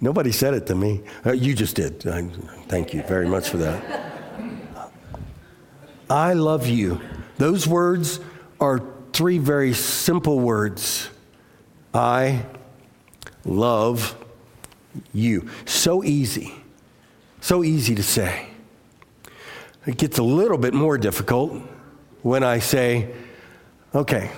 Nobody 0.00 0.32
said 0.32 0.54
it 0.54 0.66
to 0.66 0.74
me. 0.74 1.02
Uh, 1.24 1.32
you 1.32 1.54
just 1.54 1.76
did. 1.76 2.04
I, 2.04 2.22
thank 2.66 2.92
you 2.92 3.02
very 3.02 3.28
much 3.28 3.48
for 3.48 3.58
that. 3.58 4.12
I 6.10 6.32
love 6.32 6.66
you. 6.66 7.00
Those 7.38 7.68
words 7.68 8.18
are 8.58 8.82
three 9.12 9.38
very 9.38 9.72
simple 9.72 10.40
words 10.40 11.08
I 11.94 12.44
love 13.44 14.16
you. 15.12 15.48
So 15.64 16.04
easy. 16.04 16.54
So 17.40 17.64
easy 17.64 17.94
to 17.94 18.02
say. 18.02 18.48
It 19.86 19.98
gets 19.98 20.18
a 20.18 20.22
little 20.22 20.58
bit 20.58 20.74
more 20.74 20.96
difficult 20.96 21.60
when 22.22 22.44
I 22.44 22.60
say, 22.60 23.12
okay, 23.94 24.30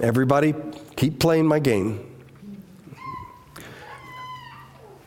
everybody 0.00 0.54
keep 0.96 1.18
playing 1.18 1.46
my 1.46 1.58
game. 1.58 2.04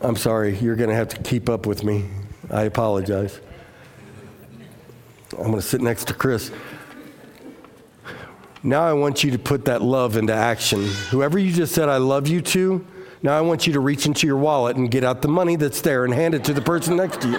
I'm 0.02 0.16
sorry, 0.16 0.58
you're 0.58 0.76
going 0.76 0.90
to 0.90 0.96
have 0.96 1.08
to 1.08 1.22
keep 1.22 1.48
up 1.48 1.64
with 1.64 1.84
me. 1.84 2.04
I 2.50 2.62
apologize. 2.62 3.40
I'm 5.38 5.44
going 5.44 5.54
to 5.54 5.62
sit 5.62 5.80
next 5.80 6.08
to 6.08 6.14
Chris. 6.14 6.50
Now 8.64 8.82
I 8.82 8.92
want 8.92 9.24
you 9.24 9.32
to 9.32 9.38
put 9.38 9.64
that 9.64 9.82
love 9.82 10.16
into 10.16 10.32
action. 10.32 10.86
Whoever 11.10 11.38
you 11.38 11.52
just 11.52 11.74
said 11.74 11.88
I 11.88 11.96
love 11.96 12.28
you 12.28 12.40
to, 12.42 12.86
now 13.22 13.36
I 13.36 13.40
want 13.40 13.66
you 13.66 13.72
to 13.72 13.80
reach 13.80 14.06
into 14.06 14.26
your 14.26 14.36
wallet 14.36 14.76
and 14.76 14.90
get 14.90 15.02
out 15.02 15.22
the 15.22 15.28
money 15.28 15.56
that's 15.56 15.80
there 15.80 16.04
and 16.04 16.14
hand 16.14 16.34
it 16.34 16.44
to 16.44 16.52
the 16.52 16.62
person 16.62 16.96
next 16.96 17.20
to 17.22 17.28
you. 17.28 17.38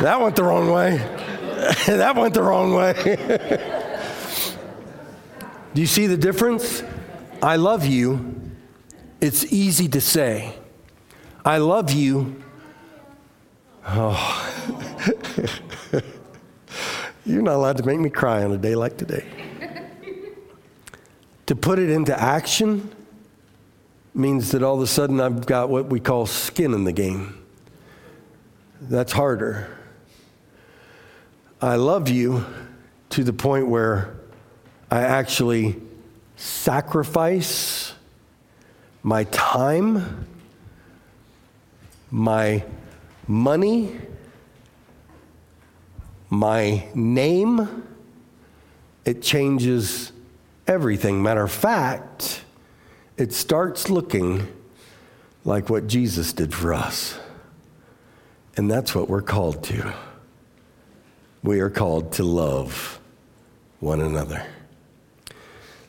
that 0.00 0.18
went 0.20 0.34
the 0.36 0.44
wrong 0.44 0.70
way. 0.70 0.96
that 1.86 2.16
went 2.16 2.34
the 2.34 2.42
wrong 2.42 2.74
way. 2.74 2.94
Do 5.74 5.80
you 5.80 5.86
see 5.86 6.06
the 6.06 6.16
difference? 6.16 6.82
I 7.42 7.56
love 7.56 7.84
you. 7.84 8.40
It's 9.20 9.44
easy 9.52 9.88
to 9.88 10.00
say. 10.00 10.54
I 11.44 11.58
love 11.58 11.92
you. 11.92 12.42
Oh. 13.86 15.58
You're 17.28 17.42
not 17.42 17.56
allowed 17.56 17.76
to 17.76 17.84
make 17.84 17.98
me 18.00 18.08
cry 18.08 18.42
on 18.42 18.52
a 18.52 18.56
day 18.56 18.74
like 18.74 18.96
today. 18.96 19.22
to 21.46 21.54
put 21.54 21.78
it 21.78 21.90
into 21.90 22.18
action 22.18 22.90
means 24.14 24.52
that 24.52 24.62
all 24.62 24.76
of 24.76 24.80
a 24.80 24.86
sudden 24.86 25.20
I've 25.20 25.44
got 25.44 25.68
what 25.68 25.90
we 25.90 26.00
call 26.00 26.24
skin 26.24 26.72
in 26.72 26.84
the 26.84 26.92
game. 26.92 27.46
That's 28.80 29.12
harder. 29.12 29.76
I 31.60 31.76
love 31.76 32.08
you 32.08 32.46
to 33.10 33.22
the 33.22 33.34
point 33.34 33.68
where 33.68 34.16
I 34.90 35.02
actually 35.02 35.76
sacrifice 36.36 37.92
my 39.02 39.24
time, 39.24 40.26
my 42.10 42.64
money, 43.26 43.98
my 46.30 46.86
name, 46.94 47.84
it 49.04 49.22
changes 49.22 50.12
everything. 50.66 51.22
Matter 51.22 51.44
of 51.44 51.52
fact, 51.52 52.44
it 53.16 53.32
starts 53.32 53.88
looking 53.88 54.46
like 55.44 55.70
what 55.70 55.86
Jesus 55.86 56.32
did 56.32 56.54
for 56.54 56.74
us. 56.74 57.18
And 58.56 58.70
that's 58.70 58.94
what 58.94 59.08
we're 59.08 59.22
called 59.22 59.62
to. 59.64 59.94
We 61.42 61.60
are 61.60 61.70
called 61.70 62.12
to 62.14 62.24
love 62.24 63.00
one 63.80 64.00
another. 64.00 64.44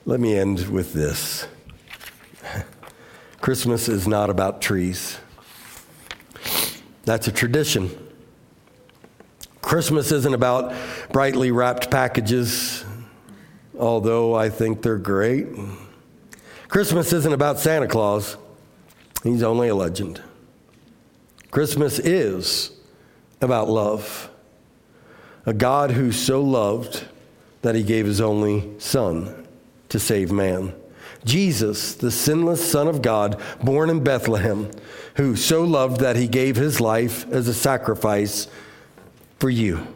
Let 0.06 0.20
me 0.20 0.38
end 0.38 0.70
with 0.70 0.94
this 0.94 1.48
Christmas 3.42 3.90
is 3.90 4.08
not 4.08 4.30
about 4.30 4.62
trees, 4.62 5.18
that's 7.04 7.28
a 7.28 7.32
tradition. 7.32 8.09
Christmas 9.70 10.12
isn't 10.12 10.34
about 10.34 10.74
brightly 11.12 11.52
wrapped 11.52 11.92
packages, 11.92 12.84
although 13.78 14.34
I 14.34 14.50
think 14.50 14.82
they're 14.82 14.98
great. 14.98 15.46
Christmas 16.70 17.14
isn't 17.14 17.34
about 17.34 17.60
Santa 17.60 17.86
Claus, 17.86 18.36
he's 19.22 19.44
only 19.44 19.68
a 19.68 19.76
legend. 19.76 20.24
Christmas 21.52 22.00
is 22.00 22.72
about 23.42 23.70
love. 23.70 24.32
A 25.46 25.54
God 25.54 25.92
who 25.92 26.12
so 26.12 26.42
loved 26.42 27.06
that 27.62 27.76
he 27.76 27.84
gave 27.84 28.08
his 28.08 28.20
only 28.20 28.68
Son 28.80 29.48
to 29.90 30.00
save 30.00 30.32
man. 30.32 30.74
Jesus, 31.26 31.94
the 31.94 32.10
sinless 32.10 32.72
Son 32.72 32.88
of 32.88 33.04
God, 33.04 33.40
born 33.64 33.92
in 33.92 34.04
Bethlehem, 34.04 34.72
who 35.18 35.36
so 35.36 35.64
loved 35.64 36.00
that 36.00 36.16
he 36.16 36.28
gave 36.28 36.56
his 36.56 36.82
life 36.82 37.32
as 37.32 37.48
a 37.48 37.54
sacrifice 37.54 38.48
for 39.40 39.50
you. 39.50 39.88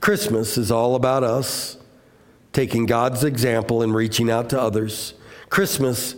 Christmas 0.00 0.58
is 0.58 0.70
all 0.70 0.96
about 0.96 1.22
us 1.22 1.76
taking 2.52 2.86
God's 2.86 3.24
example 3.24 3.82
and 3.82 3.94
reaching 3.94 4.30
out 4.30 4.50
to 4.50 4.60
others. 4.60 5.14
Christmas 5.48 6.16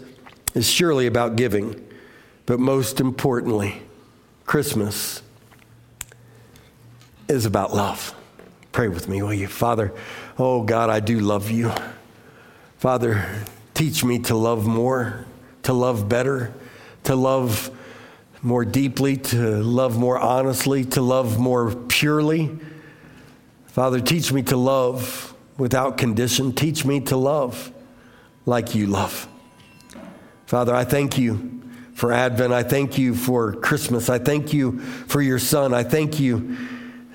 is 0.55 0.69
surely 0.69 1.07
about 1.07 1.37
giving, 1.37 1.85
but 2.47 2.59
most 2.59 3.01
importantly, 3.01 3.83
Christmas 4.47 5.23
is 7.29 7.47
about 7.47 7.75
love. 7.75 8.15
Pray 8.73 8.89
with 8.89 9.09
me, 9.09 9.23
will 9.23 9.35
you? 9.35 9.47
Father, 9.47 9.93
oh 10.39 10.63
God, 10.63 10.91
I 10.91 11.01
do 11.01 11.21
love 11.21 11.51
you. 11.51 11.73
Father, 12.79 13.27
teach 13.73 14.05
me 14.05 14.19
to 14.21 14.35
love 14.35 14.67
more, 14.67 15.25
to 15.63 15.73
love 15.73 16.09
better, 16.09 16.53
to 17.05 17.15
love 17.15 17.71
more 18.45 18.65
deeply, 18.65 19.17
to 19.17 19.63
love 19.63 19.99
more 19.99 20.19
honestly, 20.19 20.85
to 20.85 21.01
love 21.01 21.39
more 21.39 21.75
purely. 21.75 22.57
Father, 23.67 24.01
teach 24.01 24.31
me 24.33 24.43
to 24.43 24.57
love 24.57 25.35
without 25.57 25.97
condition. 25.97 26.53
Teach 26.53 26.85
me 26.85 27.01
to 27.01 27.17
love 27.17 27.73
like 28.45 28.75
you 28.75 28.87
love. 28.87 29.27
Father, 30.47 30.75
I 30.75 30.85
thank 30.85 31.17
you 31.17 31.63
for 31.95 32.13
Advent. 32.13 32.53
I 32.53 32.63
thank 32.63 32.99
you 32.99 33.15
for 33.15 33.55
Christmas. 33.55 34.11
I 34.11 34.19
thank 34.19 34.53
you 34.53 34.79
for 34.81 35.23
your 35.23 35.39
Son. 35.39 35.73
I 35.73 35.83
thank 35.83 36.21
you 36.21 36.57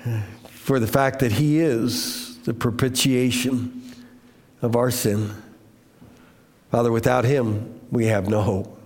uh, 0.04 0.22
for 0.48 0.80
the 0.80 0.86
fact 0.88 1.20
that 1.20 1.32
He 1.32 1.60
is 1.60 2.38
the 2.40 2.54
propitiation 2.54 3.82
of 4.62 4.74
our 4.74 4.90
sin. 4.90 5.30
Father, 6.72 6.90
without 6.90 7.24
Him, 7.24 7.80
we 7.90 8.06
have 8.06 8.28
no 8.28 8.42
hope. 8.42 8.79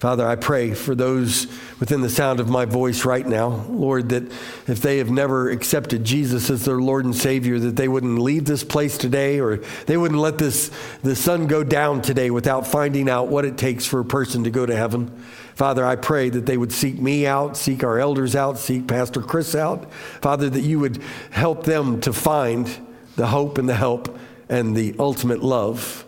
Father, 0.00 0.26
I 0.26 0.34
pray 0.34 0.72
for 0.72 0.94
those 0.94 1.46
within 1.78 2.00
the 2.00 2.08
sound 2.08 2.40
of 2.40 2.48
my 2.48 2.64
voice 2.64 3.04
right 3.04 3.26
now, 3.26 3.66
Lord, 3.68 4.08
that 4.08 4.22
if 4.66 4.80
they 4.80 4.96
have 4.96 5.10
never 5.10 5.50
accepted 5.50 6.04
Jesus 6.04 6.48
as 6.48 6.64
their 6.64 6.80
Lord 6.80 7.04
and 7.04 7.14
Savior, 7.14 7.58
that 7.58 7.76
they 7.76 7.86
wouldn't 7.86 8.18
leave 8.18 8.46
this 8.46 8.64
place 8.64 8.96
today 8.96 9.40
or 9.40 9.58
they 9.84 9.98
wouldn't 9.98 10.18
let 10.18 10.38
this 10.38 10.70
the 11.02 11.14
sun 11.14 11.48
go 11.48 11.62
down 11.62 12.00
today 12.00 12.30
without 12.30 12.66
finding 12.66 13.10
out 13.10 13.28
what 13.28 13.44
it 13.44 13.58
takes 13.58 13.84
for 13.84 14.00
a 14.00 14.04
person 14.04 14.44
to 14.44 14.50
go 14.50 14.64
to 14.64 14.74
heaven. 14.74 15.08
Father, 15.54 15.84
I 15.84 15.96
pray 15.96 16.30
that 16.30 16.46
they 16.46 16.56
would 16.56 16.72
seek 16.72 16.98
me 16.98 17.26
out, 17.26 17.58
seek 17.58 17.84
our 17.84 17.98
elders 17.98 18.34
out, 18.34 18.56
seek 18.56 18.86
Pastor 18.86 19.20
Chris 19.20 19.54
out. 19.54 19.92
Father, 20.22 20.48
that 20.48 20.62
you 20.62 20.80
would 20.80 21.02
help 21.30 21.64
them 21.64 22.00
to 22.00 22.14
find 22.14 22.74
the 23.16 23.26
hope 23.26 23.58
and 23.58 23.68
the 23.68 23.74
help 23.74 24.18
and 24.48 24.74
the 24.74 24.94
ultimate 24.98 25.42
love 25.42 26.06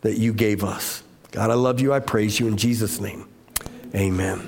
that 0.00 0.16
you 0.16 0.32
gave 0.32 0.64
us. 0.64 1.02
God, 1.30 1.50
I 1.50 1.54
love 1.54 1.78
you. 1.78 1.92
I 1.92 2.00
praise 2.00 2.40
you 2.40 2.48
in 2.48 2.56
Jesus' 2.56 3.02
name. 3.02 3.28
Amen. 3.96 4.42